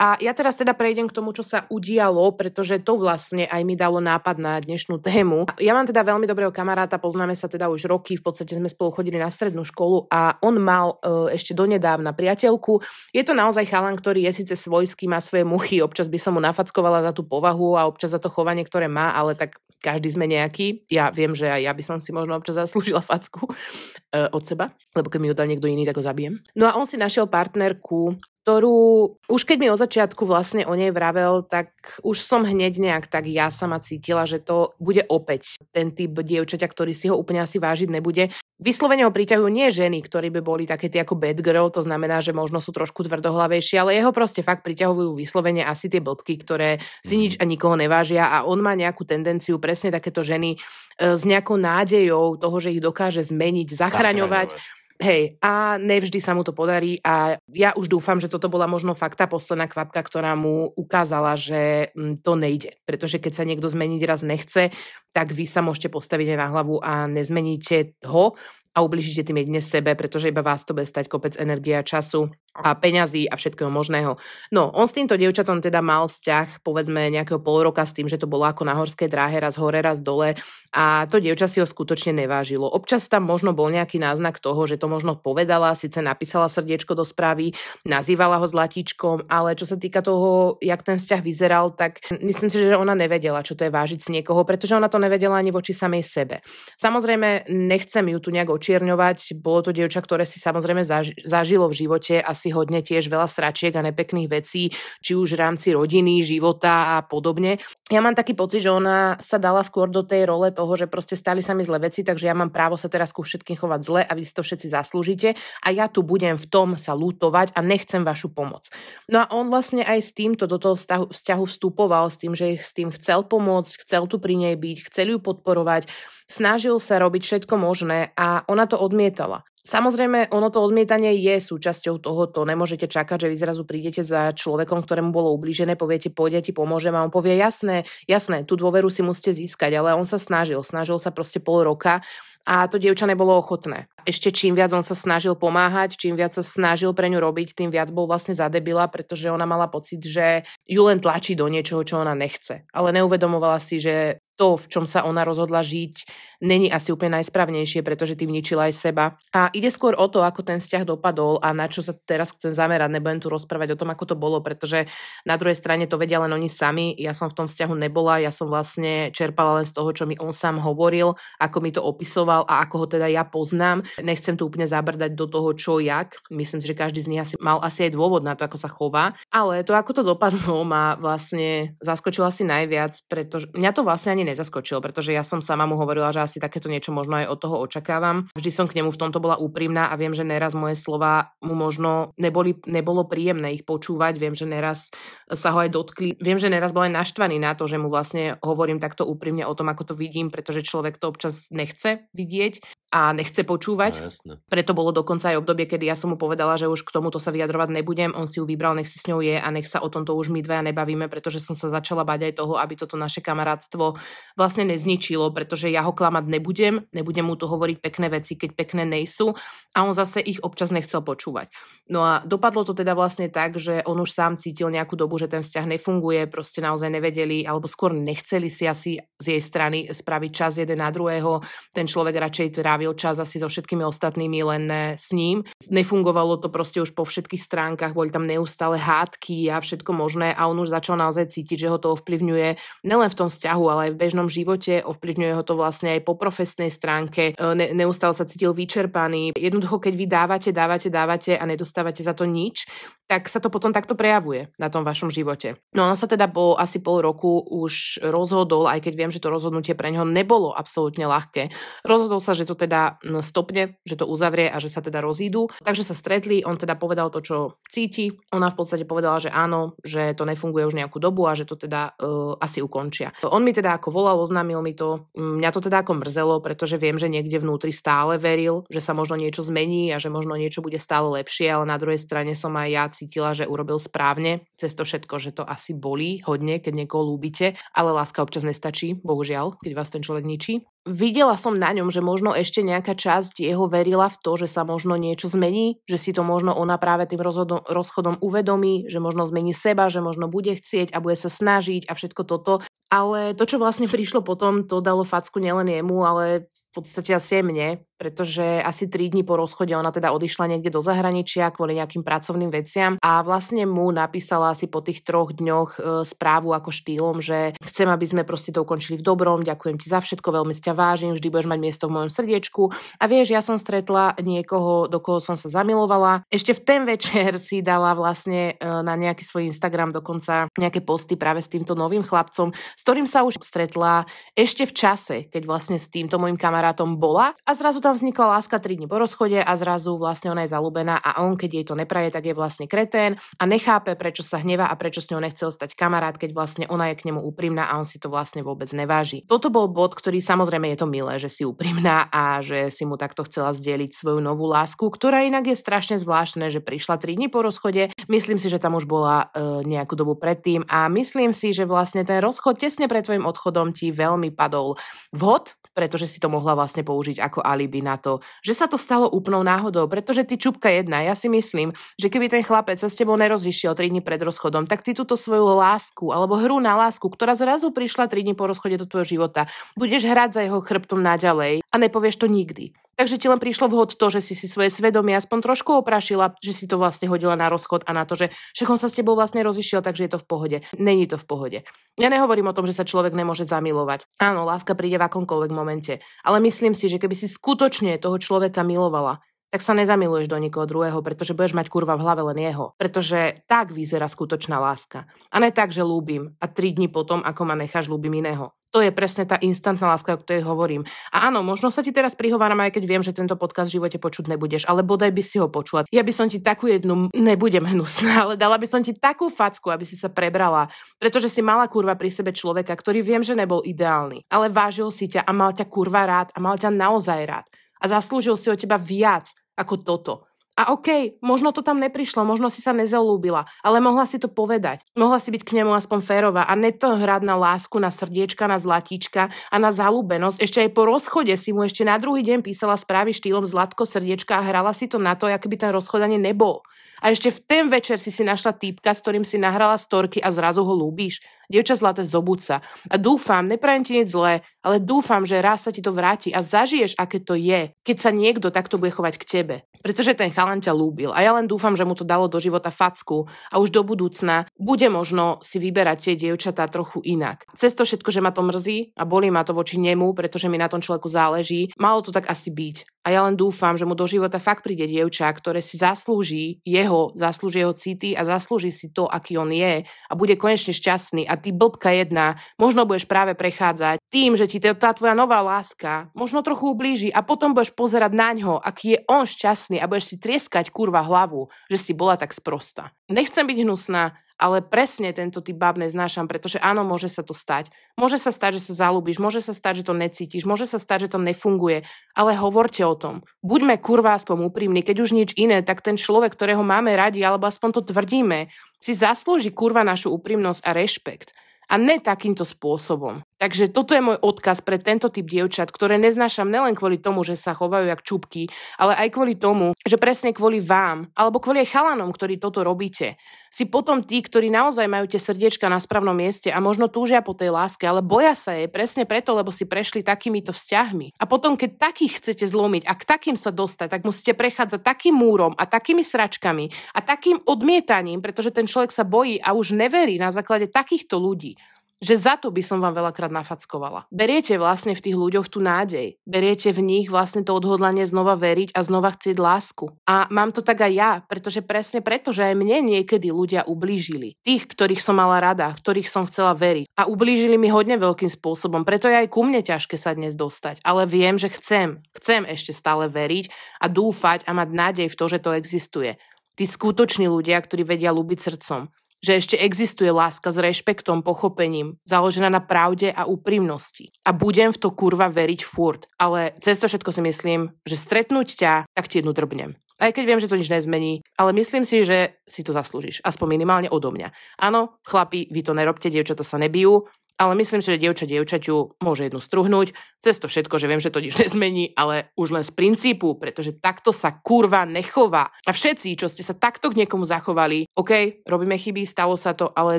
[0.00, 3.76] A ja teraz teda prejdem k tomu, čo sa udialo, pretože to vlastne aj mi
[3.76, 5.52] dalo nápad na dnešnú tému.
[5.60, 8.92] Ja mám teda veľmi dobrého kamaráta, poznáme sa teda už roky, v podstate sme spolu
[8.92, 12.80] chodili na strednú školu a on mal uh, ešte donedávna priateľku.
[13.12, 16.40] Je to naozaj chalan, ktorý je síce svojský, má svoje muchy, občas by som mu
[16.40, 20.30] nafackovala za tú povahu a občas za to chovanie, ktoré má, ale tak každý sme
[20.30, 20.86] nejaký.
[20.88, 24.70] Ja viem, že aj ja by som si možno občas zaslúžila facku uh, od seba,
[24.94, 26.38] lebo keď mi ju dal niekto iný, tak ho zabijem.
[26.54, 30.90] No a on si našiel partnerku, ktorú už keď mi od začiatku vlastne o nej
[30.90, 31.70] vravel, tak
[32.02, 36.66] už som hneď nejak tak ja sama cítila, že to bude opäť ten typ dievčaťa,
[36.66, 38.34] ktorý si ho úplne asi vážiť nebude.
[38.58, 42.18] Vyslovene ho priťahujú nie ženy, ktorí by boli také tie ako bad girl, to znamená,
[42.18, 46.82] že možno sú trošku tvrdohlavejšie, ale jeho proste fakt priťahujú vyslovene asi tie blbky, ktoré
[47.02, 51.22] si nič a nikoho nevážia a on má nejakú tendenciu presne takéto ženy e, s
[51.22, 54.50] nejakou nádejou toho, že ich dokáže zmeniť, zachraňovať.
[54.58, 58.70] zachraňovať Hej, a nevždy sa mu to podarí a ja už dúfam, že toto bola
[58.70, 62.78] možno fakt tá posledná kvapka, ktorá mu ukázala, že mm, to nejde.
[62.86, 64.70] Pretože keď sa niekto zmeniť raz nechce,
[65.10, 68.38] tak vy sa môžete postaviť aj na hlavu a nezmeníte ho
[68.72, 72.32] a ubližíte tým jedne sebe, pretože iba vás to bude stať kopec energie a času
[72.56, 74.16] a peňazí a všetkého možného.
[74.52, 78.16] No, on s týmto dievčatom teda mal vzťah, povedzme, nejakého pol roka s tým, že
[78.20, 80.36] to bolo ako na horskej dráhe, raz hore, raz dole
[80.72, 82.64] a to dievča si ho skutočne nevážilo.
[82.64, 87.08] Občas tam možno bol nejaký náznak toho, že to možno povedala, síce napísala srdiečko do
[87.08, 87.56] správy,
[87.88, 92.60] nazývala ho zlatíčkom, ale čo sa týka toho, jak ten vzťah vyzeral, tak myslím si,
[92.60, 95.72] že ona nevedela, čo to je vážiť z niekoho, pretože ona to nevedela ani voči
[95.72, 96.44] samej sebe.
[96.76, 100.84] Samozrejme, nechcem ju tu nejak očierňovať, bolo to dievča, ktoré si samozrejme
[101.24, 104.68] zažilo v živote asi hodne tiež veľa sračiek a nepekných vecí,
[105.00, 107.62] či už v rámci rodiny, života a podobne.
[107.88, 111.14] Ja mám taký pocit, že ona sa dala skôr do tej role toho, že proste
[111.14, 114.00] stali sa mi zlé veci, takže ja mám právo sa teraz ku všetkým chovať zle
[114.02, 117.62] a vy si to všetci zaslúžite a ja tu budem v tom sa lútovať a
[117.62, 118.66] nechcem vašu pomoc.
[119.06, 122.58] No a on vlastne aj s týmto do toho vzťahu, vzťahu vstupoval, s tým, že
[122.58, 125.86] ich s tým chcel pomôcť, chcel tu pri nej byť, chcel ju podporovať,
[126.26, 129.46] snažil sa robiť všetko možné a ona to odmietala.
[129.62, 132.42] Samozrejme, ono to odmietanie je súčasťou tohoto.
[132.42, 136.90] Nemôžete čakať, že vy zrazu prídete za človekom, ktorému bolo ublížené, poviete, pôjde, ti pomôžem
[136.98, 140.98] a on povie, jasné, jasné, tú dôveru si musíte získať, ale on sa snažil, snažil
[140.98, 142.02] sa proste pol roka
[142.42, 143.86] a to dievča nebolo ochotné.
[144.02, 147.70] Ešte čím viac on sa snažil pomáhať, čím viac sa snažil pre ňu robiť, tým
[147.70, 152.02] viac bol vlastne zadebila, pretože ona mala pocit, že ju len tlačí do niečoho, čo
[152.02, 152.66] ona nechce.
[152.74, 155.94] Ale neuvedomovala si, že to, v čom sa ona rozhodla žiť,
[156.42, 159.14] není asi úplne najsprávnejšie, pretože tým ničila aj seba.
[159.30, 162.50] A ide skôr o to, ako ten vzťah dopadol a na čo sa teraz chcem
[162.50, 162.90] zamerať.
[162.90, 164.90] Nebudem tu rozprávať o tom, ako to bolo, pretože
[165.22, 166.90] na druhej strane to vedia len oni sami.
[166.98, 170.18] Ja som v tom vzťahu nebola, ja som vlastne čerpala len z toho, čo mi
[170.18, 173.86] on sám hovoril, ako mi to opisoval a ako ho teda ja poznám.
[174.02, 176.18] Nechcem tu úplne zabrdať do toho, čo jak.
[176.34, 178.66] Myslím si, že každý z nich asi mal asi aj dôvod na to, ako sa
[178.66, 179.14] chová.
[179.30, 184.31] Ale to, ako to dopadlo, ma vlastne zaskočilo asi najviac, pretože mňa to vlastne ani
[184.32, 187.56] nezaskočil, pretože ja som sama mu hovorila, že asi takéto niečo možno aj od toho
[187.60, 188.26] očakávam.
[188.32, 191.52] Vždy som k nemu v tomto bola úprimná a viem, že neraz moje slova mu
[191.52, 194.16] možno neboli, nebolo príjemné ich počúvať.
[194.16, 194.90] Viem, že neraz
[195.28, 196.16] sa ho aj dotkli.
[196.18, 199.54] Viem, že neraz bol aj naštvaný na to, že mu vlastne hovorím takto úprimne o
[199.54, 204.04] tom, ako to vidím, pretože človek to občas nechce vidieť a nechce počúvať.
[204.28, 204.36] No.
[204.52, 207.32] Preto bolo dokonca aj obdobie, kedy ja som mu povedala, že už k tomuto sa
[207.32, 208.12] vyjadrovať nebudem.
[208.12, 210.28] On si ju vybral, nech si s ňou je a nech sa o tomto už
[210.28, 213.96] my dvaja nebavíme, pretože som sa začala bať aj toho, aby toto naše kamarátstvo
[214.36, 218.82] vlastne nezničilo, pretože ja ho klamať nebudem, nebudem mu to hovoriť pekné veci, keď pekné
[218.88, 219.36] nejsú
[219.72, 221.52] a on zase ich občas nechcel počúvať.
[221.88, 225.28] No a dopadlo to teda vlastne tak, že on už sám cítil nejakú dobu, že
[225.28, 230.30] ten vzťah nefunguje, proste naozaj nevedeli, alebo skôr nechceli si asi z jej strany spraviť
[230.32, 231.40] čas jeden na druhého.
[231.72, 234.64] Ten človek radšej trávil čas asi so všetkými ostatnými len
[234.96, 235.44] s ním.
[235.68, 240.48] Nefungovalo to proste už po všetkých stránkach, boli tam neustále hádky a všetko možné a
[240.48, 242.48] on už začal naozaj cítiť, že ho to ovplyvňuje
[242.84, 246.18] nielen v tom vzťahu, ale aj v bežnom živote, ovplyvňuje ho to vlastne aj po
[246.18, 249.38] profesnej stránke, ne, neustále sa cítil vyčerpaný.
[249.38, 252.66] Jednoducho, keď vy dávate, dávate, dávate a nedostávate za to nič,
[253.06, 255.60] tak sa to potom takto prejavuje na tom vašom živote.
[255.76, 259.28] No on sa teda po asi pol roku už rozhodol, aj keď viem, že to
[259.28, 261.52] rozhodnutie pre neho nebolo absolútne ľahké.
[261.84, 265.52] Rozhodol sa, že to teda stopne, že to uzavrie a že sa teda rozídu.
[265.60, 267.36] Takže sa stretli, on teda povedal to, čo
[267.68, 268.16] cíti.
[268.32, 271.60] Ona v podstate povedala, že áno, že to nefunguje už nejakú dobu a že to
[271.60, 273.12] teda uh, asi ukončia.
[273.28, 275.12] On mi teda ako volal, oznámil mi to.
[275.12, 279.20] Mňa to teda ako mrzelo, pretože viem, že niekde vnútri stále veril, že sa možno
[279.20, 282.68] niečo zmení a že možno niečo bude stále lepšie, ale na druhej strane som aj
[282.72, 287.04] ja cítila, že urobil správne cez to všetko, že to asi bolí hodne, keď niekoho
[287.04, 290.64] ľúbite, ale láska občas nestačí, bohužiaľ, keď vás ten človek ničí.
[290.82, 294.66] Videla som na ňom, že možno ešte nejaká časť jeho verila v to, že sa
[294.66, 299.22] možno niečo zmení, že si to možno ona práve tým rozhodom, rozchodom uvedomí, že možno
[299.22, 302.66] zmení seba, že možno bude chcieť a bude sa snažiť a všetko toto.
[302.92, 307.40] Ale to, čo vlastne prišlo potom, to dalo facku nielen jemu, ale v podstate asi
[307.40, 307.68] aj mne,
[308.02, 312.50] pretože asi 3 dní po rozchode ona teda odišla niekde do zahraničia kvôli nejakým pracovným
[312.50, 317.54] veciam a vlastne mu napísala asi po tých troch dňoch e, správu ako štýlom, že
[317.62, 321.14] chcem, aby sme proste to ukončili v dobrom, ďakujem ti za všetko, veľmi ťa vážim,
[321.14, 322.62] vždy budeš mať miesto v mojom srdiečku.
[322.98, 326.26] A vieš, ja som stretla niekoho, do koho som sa zamilovala.
[326.26, 331.14] Ešte v ten večer si dala vlastne e, na nejaký svoj Instagram dokonca nejaké posty
[331.14, 335.78] práve s týmto novým chlapcom, s ktorým sa už stretla ešte v čase, keď vlastne
[335.78, 339.52] s týmto môjim kamarátom bola a zrazu tam vznikla láska 3 dní po rozchode a
[339.56, 343.20] zrazu vlastne ona je zalúbená a on, keď jej to nepraje, tak je vlastne kretén
[343.38, 346.90] a nechápe, prečo sa hnevá a prečo s ňou nechcel stať kamarát, keď vlastne ona
[346.92, 349.24] je k nemu úprimná a on si to vlastne vôbec neváži.
[349.28, 352.98] Toto bol bod, ktorý samozrejme je to milé, že si úprimná a že si mu
[352.98, 357.28] takto chcela zdieľiť svoju novú lásku, ktorá inak je strašne zvláštne, že prišla 3 dní
[357.28, 357.92] po rozchode.
[358.08, 362.02] Myslím si, že tam už bola e, nejakú dobu predtým a myslím si, že vlastne
[362.02, 364.76] ten rozchod tesne pred tvojim odchodom ti veľmi padol
[365.12, 369.08] vhod, pretože si to mohla vlastne použiť ako alibi na to, že sa to stalo
[369.08, 372.96] úplnou náhodou, pretože ty čupka jedna, ja si myslím, že keby ten chlapec sa s
[372.96, 377.04] tebou nerozišiel 3 dní pred rozchodom, tak ty túto svoju lásku alebo hru na lásku,
[377.08, 381.00] ktorá zrazu prišla 3 dní po rozchode do tvojho života, budeš hrať za jeho chrbtom
[381.00, 382.76] naďalej a nepovieš to nikdy.
[382.92, 386.52] Takže ti len prišlo vhod to, že si si svoje svedomie aspoň trošku oprašila, že
[386.52, 389.16] si to vlastne hodila na rozchod a na to, že však on sa s tebou
[389.16, 390.58] vlastne rozišiel, takže je to v pohode.
[390.76, 391.58] Není to v pohode.
[391.96, 394.04] Ja nehovorím o tom, že sa človek nemôže zamilovať.
[394.20, 396.04] Áno, láska príde v akomkoľvek momente.
[396.20, 400.64] Ale myslím si, že keby si skutočne toho človeka milovala, tak sa nezamiluješ do nikoho
[400.64, 402.72] druhého, pretože budeš mať kurva v hlave len jeho.
[402.80, 405.04] Pretože tak vyzerá skutočná láska.
[405.28, 408.56] A ne tak, že ľúbim a tri dni potom, ako ma necháš, ľúbim iného.
[408.72, 410.88] To je presne tá instantná láska, o ktorej hovorím.
[411.12, 414.00] A áno, možno sa ti teraz prihováram, aj keď viem, že tento podcast v živote
[414.00, 415.84] počuť nebudeš, ale bodaj by si ho počula.
[415.92, 419.68] Ja by som ti takú jednu, nebudem hnusná, ale dala by som ti takú facku,
[419.68, 423.60] aby si sa prebrala, pretože si mala kurva pri sebe človeka, ktorý viem, že nebol
[423.60, 427.46] ideálny, ale vážil si ťa a mal ťa kurva rád a mal ťa naozaj rád.
[427.76, 430.14] A zaslúžil si od teba viac ako toto.
[430.52, 434.84] A okay, možno to tam neprišlo, možno si sa nezalúbila, ale mohla si to povedať.
[434.92, 438.60] Mohla si byť k nemu aspoň férová a neto hrať na lásku, na srdiečka, na
[438.60, 440.44] zlatíčka a na zalúbenosť.
[440.44, 444.36] Ešte aj po rozchode si mu ešte na druhý deň písala správy štýlom zlatko, srdiečka
[444.36, 446.60] a hrala si to na to, aký by ten rozchod ani nebol.
[447.02, 450.30] A ešte v ten večer si si našla týpka, s ktorým si nahrala storky a
[450.30, 451.18] zrazu ho lúbíš.
[451.50, 452.40] Dievča zlaté, zobud.
[452.48, 456.40] A dúfam, neprajem ti nič zlé, ale dúfam, že raz sa ti to vráti a
[456.40, 459.56] zažiješ, aké to je, keď sa niekto takto bude chovať k tebe.
[459.82, 461.10] Pretože ten chalan ťa lúbil.
[461.10, 464.46] A ja len dúfam, že mu to dalo do života facku a už do budúcna
[464.54, 467.44] bude možno si vyberať tie dievčatá trochu inak.
[467.58, 470.56] Cez to všetko, že ma to mrzí a bolí ma to voči nemu, pretože mi
[470.56, 473.02] na tom človeku záleží, malo to tak asi byť.
[473.02, 476.91] A ja len dúfam, že mu do života fakt príde dievča, ktoré si zaslúži jeho
[476.92, 481.24] jeho, zaslúži jeho city a zaslúži si to, aký on je a bude konečne šťastný
[481.24, 486.12] a ty blbka jedna, možno budeš práve prechádzať tým, že ti tá tvoja nová láska
[486.12, 490.12] možno trochu ublíži a potom budeš pozerať na ňo, aký je on šťastný a budeš
[490.12, 492.92] si trieskať kurva hlavu, že si bola tak sprosta.
[493.08, 497.70] Nechcem byť hnusná, ale presne tento typ báb neznášam, pretože áno, môže sa to stať.
[497.94, 501.06] Môže sa stať, že sa zalúbiš, môže sa stať, že to necítiš, môže sa stať,
[501.06, 501.86] že to nefunguje,
[502.18, 503.22] ale hovorte o tom.
[503.46, 507.46] Buďme kurva aspoň úprimní, keď už nič iné, tak ten človek, ktorého máme radi, alebo
[507.46, 508.50] aspoň to tvrdíme,
[508.82, 511.30] si zaslúži kurva našu úprimnosť a rešpekt
[511.70, 513.24] a ne takýmto spôsobom.
[513.42, 517.34] Takže toto je môj odkaz pre tento typ dievčat, ktoré neznášam nelen kvôli tomu, že
[517.34, 518.46] sa chovajú jak čupky,
[518.78, 523.18] ale aj kvôli tomu, že presne kvôli vám, alebo kvôli aj chalanom, ktorí toto robíte.
[523.50, 527.34] Si potom tí, ktorí naozaj majú tie srdiečka na správnom mieste a možno túžia po
[527.34, 531.18] tej láske, ale boja sa jej presne preto, lebo si prešli takýmito vzťahmi.
[531.18, 535.18] A potom, keď takých chcete zlomiť a k takým sa dostať, tak musíte prechádzať takým
[535.18, 540.14] múrom a takými sračkami a takým odmietaním, pretože ten človek sa bojí a už neverí
[540.14, 541.58] na základe takýchto ľudí
[542.02, 544.10] že za to by som vám veľakrát nafackovala.
[544.10, 546.18] Beriete vlastne v tých ľuďoch tú nádej.
[546.26, 549.94] Beriete v nich vlastne to odhodlanie znova veriť a znova chcieť lásku.
[550.10, 554.34] A mám to tak aj ja, pretože presne preto, že aj mne niekedy ľudia ublížili.
[554.42, 556.90] Tých, ktorých som mala rada, ktorých som chcela veriť.
[556.98, 560.82] A ublížili mi hodne veľkým spôsobom, preto je aj ku mne ťažké sa dnes dostať.
[560.82, 562.02] Ale viem, že chcem.
[562.18, 563.46] Chcem ešte stále veriť
[563.78, 566.18] a dúfať a mať nádej v to, že to existuje.
[566.52, 568.92] Tí skutoční ľudia, ktorí vedia ľúbiť srdcom
[569.22, 574.10] že ešte existuje láska s rešpektom, pochopením, založená na pravde a úprimnosti.
[574.26, 576.10] A budem v to kurva veriť furt.
[576.18, 579.78] Ale cez to všetko si myslím, že stretnúť ťa, tak ti jednu drbnem.
[580.02, 583.22] Aj keď viem, že to nič nezmení, ale myslím si, že si to zaslúžiš.
[583.22, 584.58] Aspoň minimálne odo mňa.
[584.58, 587.06] Áno, chlapi, vy to nerobte, dievčata sa nebijú,
[587.38, 589.96] ale myslím že dievča dievčaťu môže jednu struhnúť.
[590.22, 593.74] Cez to všetko, že viem, že to nič nezmení, ale už len z princípu, pretože
[593.74, 595.50] takto sa kurva nechová.
[595.66, 599.74] A všetci, čo ste sa takto k niekomu zachovali, OK, robíme chyby, stalo sa to,
[599.74, 599.98] ale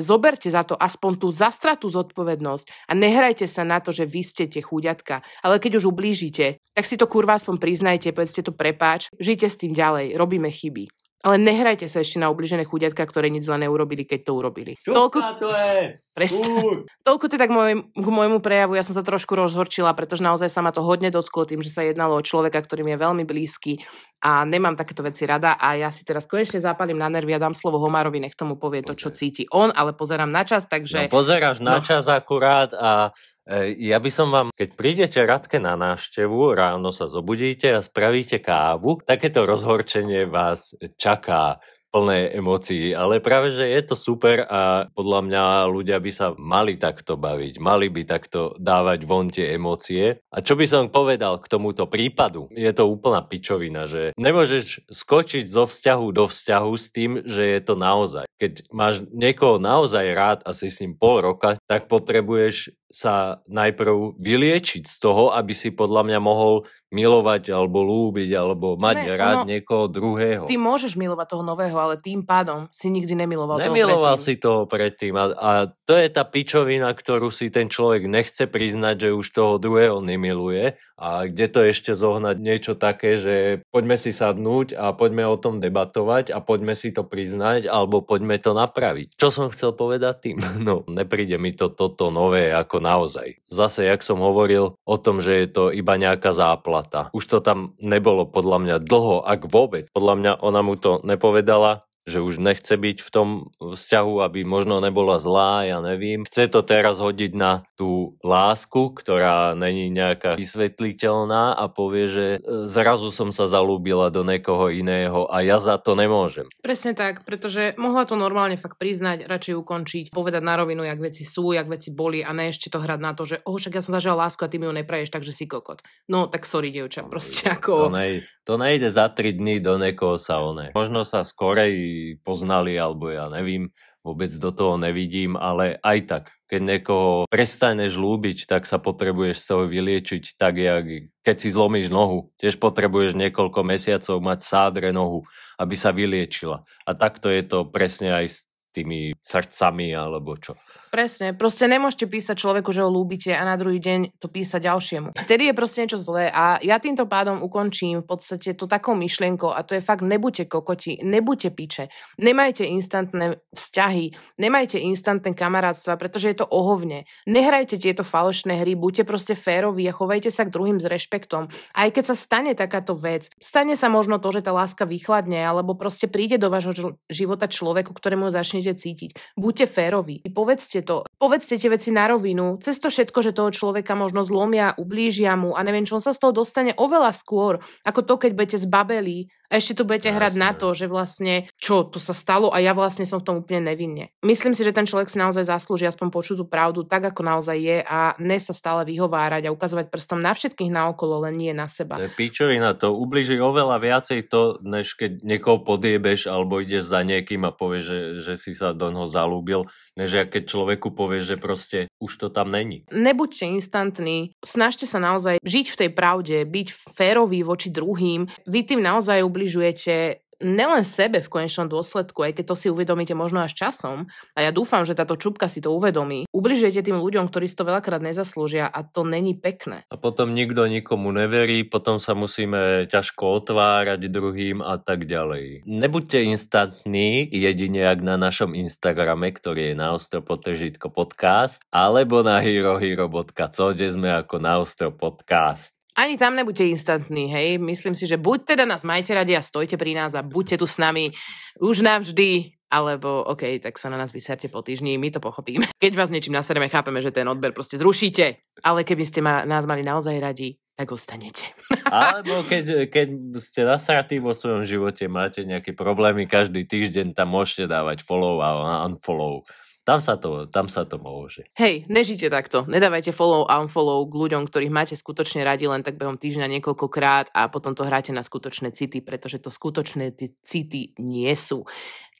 [0.00, 4.48] zoberte za to aspoň tú zastratú zodpovednosť a nehrajte sa na to, že vy ste
[4.48, 5.20] tie chúďatka.
[5.44, 9.60] Ale keď už ublížite, tak si to kurva aspoň priznajte, povedzte to prepáč, žite s
[9.60, 10.88] tým ďalej, robíme chyby.
[11.24, 14.76] Ale nehrajte sa ešte na ubližené chudiatka, ktoré nič zle neurobili, keď to urobili.
[14.84, 15.18] Toľko...
[15.40, 16.03] to je!
[16.14, 16.86] Presne.
[17.02, 18.78] Toľko ty tak môj, k môjmu prejavu.
[18.78, 21.82] Ja som sa trošku rozhorčila, pretože naozaj sa ma to hodne dotklo tým, že sa
[21.82, 23.82] jednalo o človeka, ktorý mi je veľmi blízky
[24.22, 27.52] a nemám takéto veci rada a ja si teraz konečne zapalím na nervy a dám
[27.52, 31.10] slovo Homarovi, nech tomu povie to, čo cíti on, ale pozerám na čas, takže...
[31.10, 31.84] No, pozeráš na no.
[31.84, 33.10] čas akurát a
[33.44, 38.38] e, ja by som vám, keď prídete Radke na návštevu, ráno sa zobudíte a spravíte
[38.38, 41.58] kávu, takéto rozhorčenie vás čaká
[41.94, 46.74] plné emócií, ale práve, že je to super a podľa mňa ľudia by sa mali
[46.74, 50.18] takto baviť, mali by takto dávať von tie emócie.
[50.34, 52.50] A čo by som povedal k tomuto prípadu?
[52.50, 57.60] Je to úplná pičovina, že nemôžeš skočiť zo vzťahu do vzťahu s tým, že je
[57.62, 58.26] to naozaj.
[58.42, 64.14] Keď máš niekoho naozaj rád a si s ním pol roka, tak potrebuješ sa najprv
[64.22, 66.62] vyliečiť z toho, aby si podľa mňa mohol
[66.94, 70.46] milovať alebo lúbiť alebo mať ne, rád ono, niekoho druhého.
[70.46, 74.30] Ty môžeš milovať toho nového, ale tým pádom si nikdy nemiloval Nemiloval toho predtým.
[74.30, 75.50] si toho predtým a, a
[75.90, 80.78] to je tá pičovina, ktorú si ten človek nechce priznať, že už toho druhého nemiluje
[80.94, 85.58] a kde to ešte zohnať niečo také, že poďme si sadnúť a poďme o tom
[85.58, 89.18] debatovať a poďme si to priznať alebo poďme to napraviť.
[89.18, 90.38] Čo som chcel povedať tým?
[90.64, 93.40] No, nepríde mi to toto nové ako naozaj.
[93.48, 97.08] Zase, jak som hovoril o tom, že je to iba nejaká záplata.
[97.16, 99.88] Už to tam nebolo podľa mňa dlho, ak vôbec.
[99.88, 104.78] Podľa mňa ona mu to nepovedala, že už nechce byť v tom vzťahu, aby možno
[104.84, 106.28] nebola zlá, ja nevím.
[106.28, 112.68] Chce to teraz hodiť na tú lásku, ktorá není nejaká vysvetliteľná a povie, že e,
[112.68, 116.44] zrazu som sa zalúbila do niekoho iného a ja za to nemôžem.
[116.60, 121.24] Presne tak, pretože mohla to normálne fakt priznať, radšej ukončiť, povedať na rovinu, jak veci
[121.24, 123.82] sú, jak veci boli a ne ešte to hrať na to, že oh, však ja
[123.82, 125.80] som zažila lásku a ty mi ju nepraješ, takže si kokot.
[126.12, 127.88] No tak sorry, dievča, proste ako...
[127.88, 130.68] To, nej, to nejde za 3 dní do niekoho sa one.
[130.76, 131.72] Možno sa skorej
[132.22, 133.70] poznali, alebo ja nevím,
[134.04, 139.46] vôbec do toho nevidím, ale aj tak, keď niekoho prestaneš ľúbiť, tak sa potrebuješ z
[139.48, 142.30] toho vyliečiť tak, jak keď si zlomíš nohu.
[142.36, 145.24] Tiež potrebuješ niekoľko mesiacov mať sádre nohu,
[145.56, 146.62] aby sa vyliečila.
[146.84, 148.36] A takto je to presne aj s
[148.74, 150.58] tými srdcami alebo čo.
[150.90, 155.08] Presne, proste nemôžete písať človeku, že ho ľúbite a na druhý deň to písať ďalšiemu.
[155.14, 159.50] Vtedy je proste niečo zlé a ja týmto pádom ukončím v podstate to takou myšlienkou
[159.50, 161.84] a to je fakt nebuďte kokoti, nebuďte piče,
[162.18, 167.06] nemajte instantné vzťahy, nemajte instantné kamarátstva, pretože je to ohovne.
[167.26, 171.50] Nehrajte tieto falošné hry, buďte proste féroví a chovajte sa k druhým s rešpektom.
[171.74, 175.74] Aj keď sa stane takáto vec, stane sa možno to, že tá láska vychladne, alebo
[175.76, 178.30] proste príde do vášho života človeku, ktorému
[178.64, 179.10] začnete cítiť.
[179.36, 181.04] Buďte féroví, povedzte to.
[181.20, 182.56] Povedzte tie veci na rovinu.
[182.64, 186.16] Cez to všetko, že toho človeka možno zlomia, ublížia mu a neviem čo, on sa
[186.16, 190.18] z toho dostane oveľa skôr, ako to, keď budete zbabeli a ešte tu budete Jasne.
[190.18, 193.36] hrať na to, že vlastne čo, to sa stalo a ja vlastne som v tom
[193.38, 194.10] úplne nevinne.
[194.26, 197.54] Myslím si, že ten človek si naozaj zaslúži aspoň počuť tú pravdu tak, ako naozaj
[197.54, 201.70] je a ne sa stále vyhovárať a ukazovať prstom na všetkých naokolo, len nie na
[201.70, 202.02] seba.
[202.02, 207.06] To je pičovina, to ubliží oveľa viacej to, než keď niekoho podiebeš alebo ideš za
[207.06, 211.36] niekým a povieš, že, že si sa do neho zalúbil, než keď človeku povieš, že
[211.38, 212.82] proste už to tam není.
[212.90, 218.26] Nebuďte instantní, snažte sa naozaj žiť v tej pravde, byť férový voči druhým.
[218.50, 223.44] Vy tým naozaj ubližujete nelen sebe v konečnom dôsledku, aj keď to si uvedomíte možno
[223.44, 227.44] až časom, a ja dúfam, že táto čupka si to uvedomí, ubližujete tým ľuďom, ktorí
[227.44, 229.84] si to veľakrát nezaslúžia a to není pekné.
[229.92, 235.68] A potom nikto nikomu neverí, potom sa musíme ťažko otvárať druhým a tak ďalej.
[235.68, 242.40] Nebuďte instantní, jedine ak na našom Instagrame, ktorý je na ostro potržitko podcast, alebo na
[242.40, 244.56] herohero.co, kde sme ako na
[244.88, 245.73] podcast.
[245.94, 247.62] Ani tam nebuďte instantní, hej.
[247.62, 250.66] Myslím si, že buď teda nás majte radi a stojte pri nás a buďte tu
[250.66, 251.14] s nami
[251.62, 255.70] už navždy, alebo OK, tak sa na nás vyserte po týždni, my to pochopíme.
[255.82, 259.62] Keď vás niečím nasereme, chápeme, že ten odber proste zrušíte, ale keby ste ma, nás
[259.70, 261.54] mali naozaj radi, tak ostanete.
[261.86, 267.70] Alebo keď, keď ste nasratí vo svojom živote, máte nejaké problémy, každý týždeň tam môžete
[267.70, 269.46] dávať follow a unfollow.
[269.84, 271.44] Tam sa to, tam sa to môže.
[271.60, 272.64] Hej, nežite takto.
[272.64, 277.28] Nedávajte follow a unfollow k ľuďom, ktorých máte skutočne radi len tak behom týždňa niekoľkokrát
[277.36, 280.16] a potom to hráte na skutočné city, pretože to skutočné
[280.48, 281.68] city nie sú.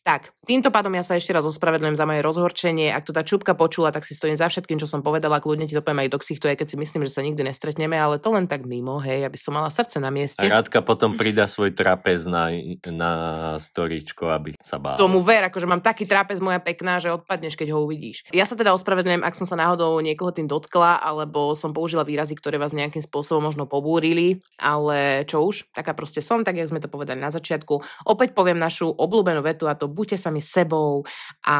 [0.04, 2.92] Tak, týmto pádom ja sa ešte raz ospravedlňujem za moje rozhorčenie.
[2.92, 5.40] Ak to tá čupka počula, tak si stojím za všetkým, čo som povedala.
[5.40, 7.96] Kľudne ti to poviem aj do ksichtu, aj keď si myslím, že sa nikdy nestretneme,
[7.96, 10.44] ale to len tak mimo, hej, aby som mala srdce na mieste.
[10.44, 12.52] A Rádka potom pridá svoj trapez na,
[12.84, 13.12] na
[13.56, 15.00] storičko, aby sa bála.
[15.00, 18.28] Tomu ver, akože mám taký trapez moja pekná, že odpadneš, keď ho uvidíš.
[18.36, 22.36] Ja sa teda ospravedlňujem, ak som sa náhodou niekoho tým dotkla, alebo som použila výrazy,
[22.36, 26.84] ktoré vás nejakým spôsobom možno pobúrili, ale čo už, taká proste som, tak jak sme
[26.84, 28.04] to povedali na začiatku.
[28.04, 31.06] Opäť poviem našu obľúbenú vetu a to buďte sami sebou
[31.46, 31.58] a,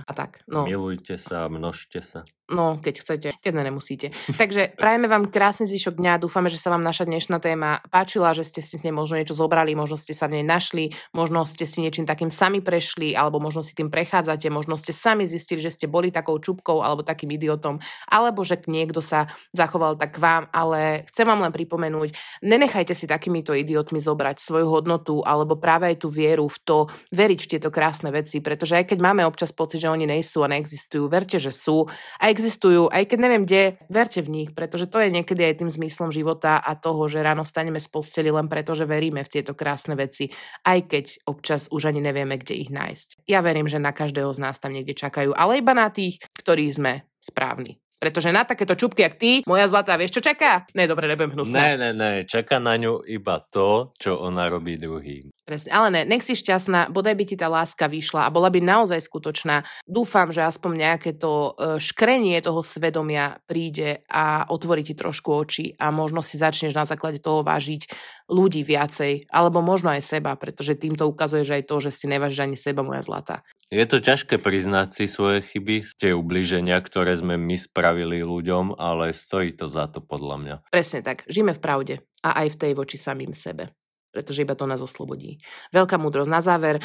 [0.00, 0.46] a tak.
[0.46, 0.62] No.
[0.62, 2.22] Milujte sa, množte sa.
[2.52, 4.12] No, keď chcete, keď ne, nemusíte.
[4.36, 8.44] Takže prajeme vám krásny zvyšok dňa, dúfame, že sa vám naša dnešná téma páčila, že
[8.44, 11.64] ste si s nej možno niečo zobrali, možno ste sa v nej našli, možno ste
[11.64, 15.72] si niečím takým sami prešli, alebo možno si tým prechádzate, možno ste sami zistili, že
[15.72, 20.44] ste boli takou čupkou alebo takým idiotom, alebo že niekto sa zachoval tak k vám,
[20.52, 22.12] ale chcem vám len pripomenúť,
[22.44, 26.78] nenechajte si takýmito idiotmi zobrať svoju hodnotu alebo práve aj tú vieru v to,
[27.16, 30.52] veriť v tieto krásne veci, pretože aj keď máme občas pocit, že oni nejsú a
[30.52, 31.88] neexistujú, verte, že sú.
[32.20, 35.70] A existujú, aj keď neviem kde, verte v nich, pretože to je niekedy aj tým
[35.70, 39.54] zmyslom života a toho, že ráno staneme z posteli len preto, že veríme v tieto
[39.54, 40.34] krásne veci,
[40.66, 43.30] aj keď občas už ani nevieme, kde ich nájsť.
[43.30, 46.66] Ja verím, že na každého z nás tam niekde čakajú, ale iba na tých, ktorí
[46.74, 47.78] sme správni.
[48.02, 50.66] Pretože na takéto čupky, jak ty, moja zlatá, vieš, čo čaká?
[50.74, 51.54] Ne, dobre, nebudem hnusná.
[51.54, 55.30] Ne, ne, ne, čaká na ňu iba to, čo ona robí druhým.
[55.42, 58.62] Presne, ale ne, nech si šťastná, bodaj by ti tá láska vyšla a bola by
[58.62, 59.66] naozaj skutočná.
[59.82, 65.74] Dúfam, že aspoň nejaké to e, škrenie toho svedomia príde a otvorí ti trošku oči
[65.82, 67.90] a možno si začneš na základe toho vážiť
[68.30, 72.54] ľudí viacej, alebo možno aj seba, pretože týmto ukazuješ aj to, že si nevážiš ani
[72.54, 73.42] seba, moja zlatá.
[73.66, 79.10] Je to ťažké priznať si svoje chyby, tie ubliženia, ktoré sme my spravili ľuďom, ale
[79.10, 80.56] stojí to za to podľa mňa.
[80.70, 81.26] Presne tak.
[81.26, 83.74] Žijeme v pravde a aj v tej voči samým sebe.
[84.12, 85.40] Pretože iba to nás oslobodí.
[85.72, 86.76] Veľká múdrosť na záver.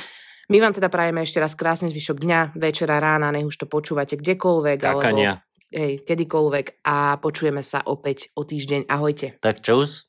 [0.48, 4.16] My vám teda prajeme ešte raz krásny zvyšok dňa, večera, rána, nech už to počúvate
[4.16, 4.80] kdekoľvek.
[4.80, 5.44] Kakania.
[5.44, 8.88] Alebo, hej, kedykoľvek a počujeme sa opäť o týždeň.
[8.88, 9.36] Ahojte.
[9.44, 10.07] Tak čus.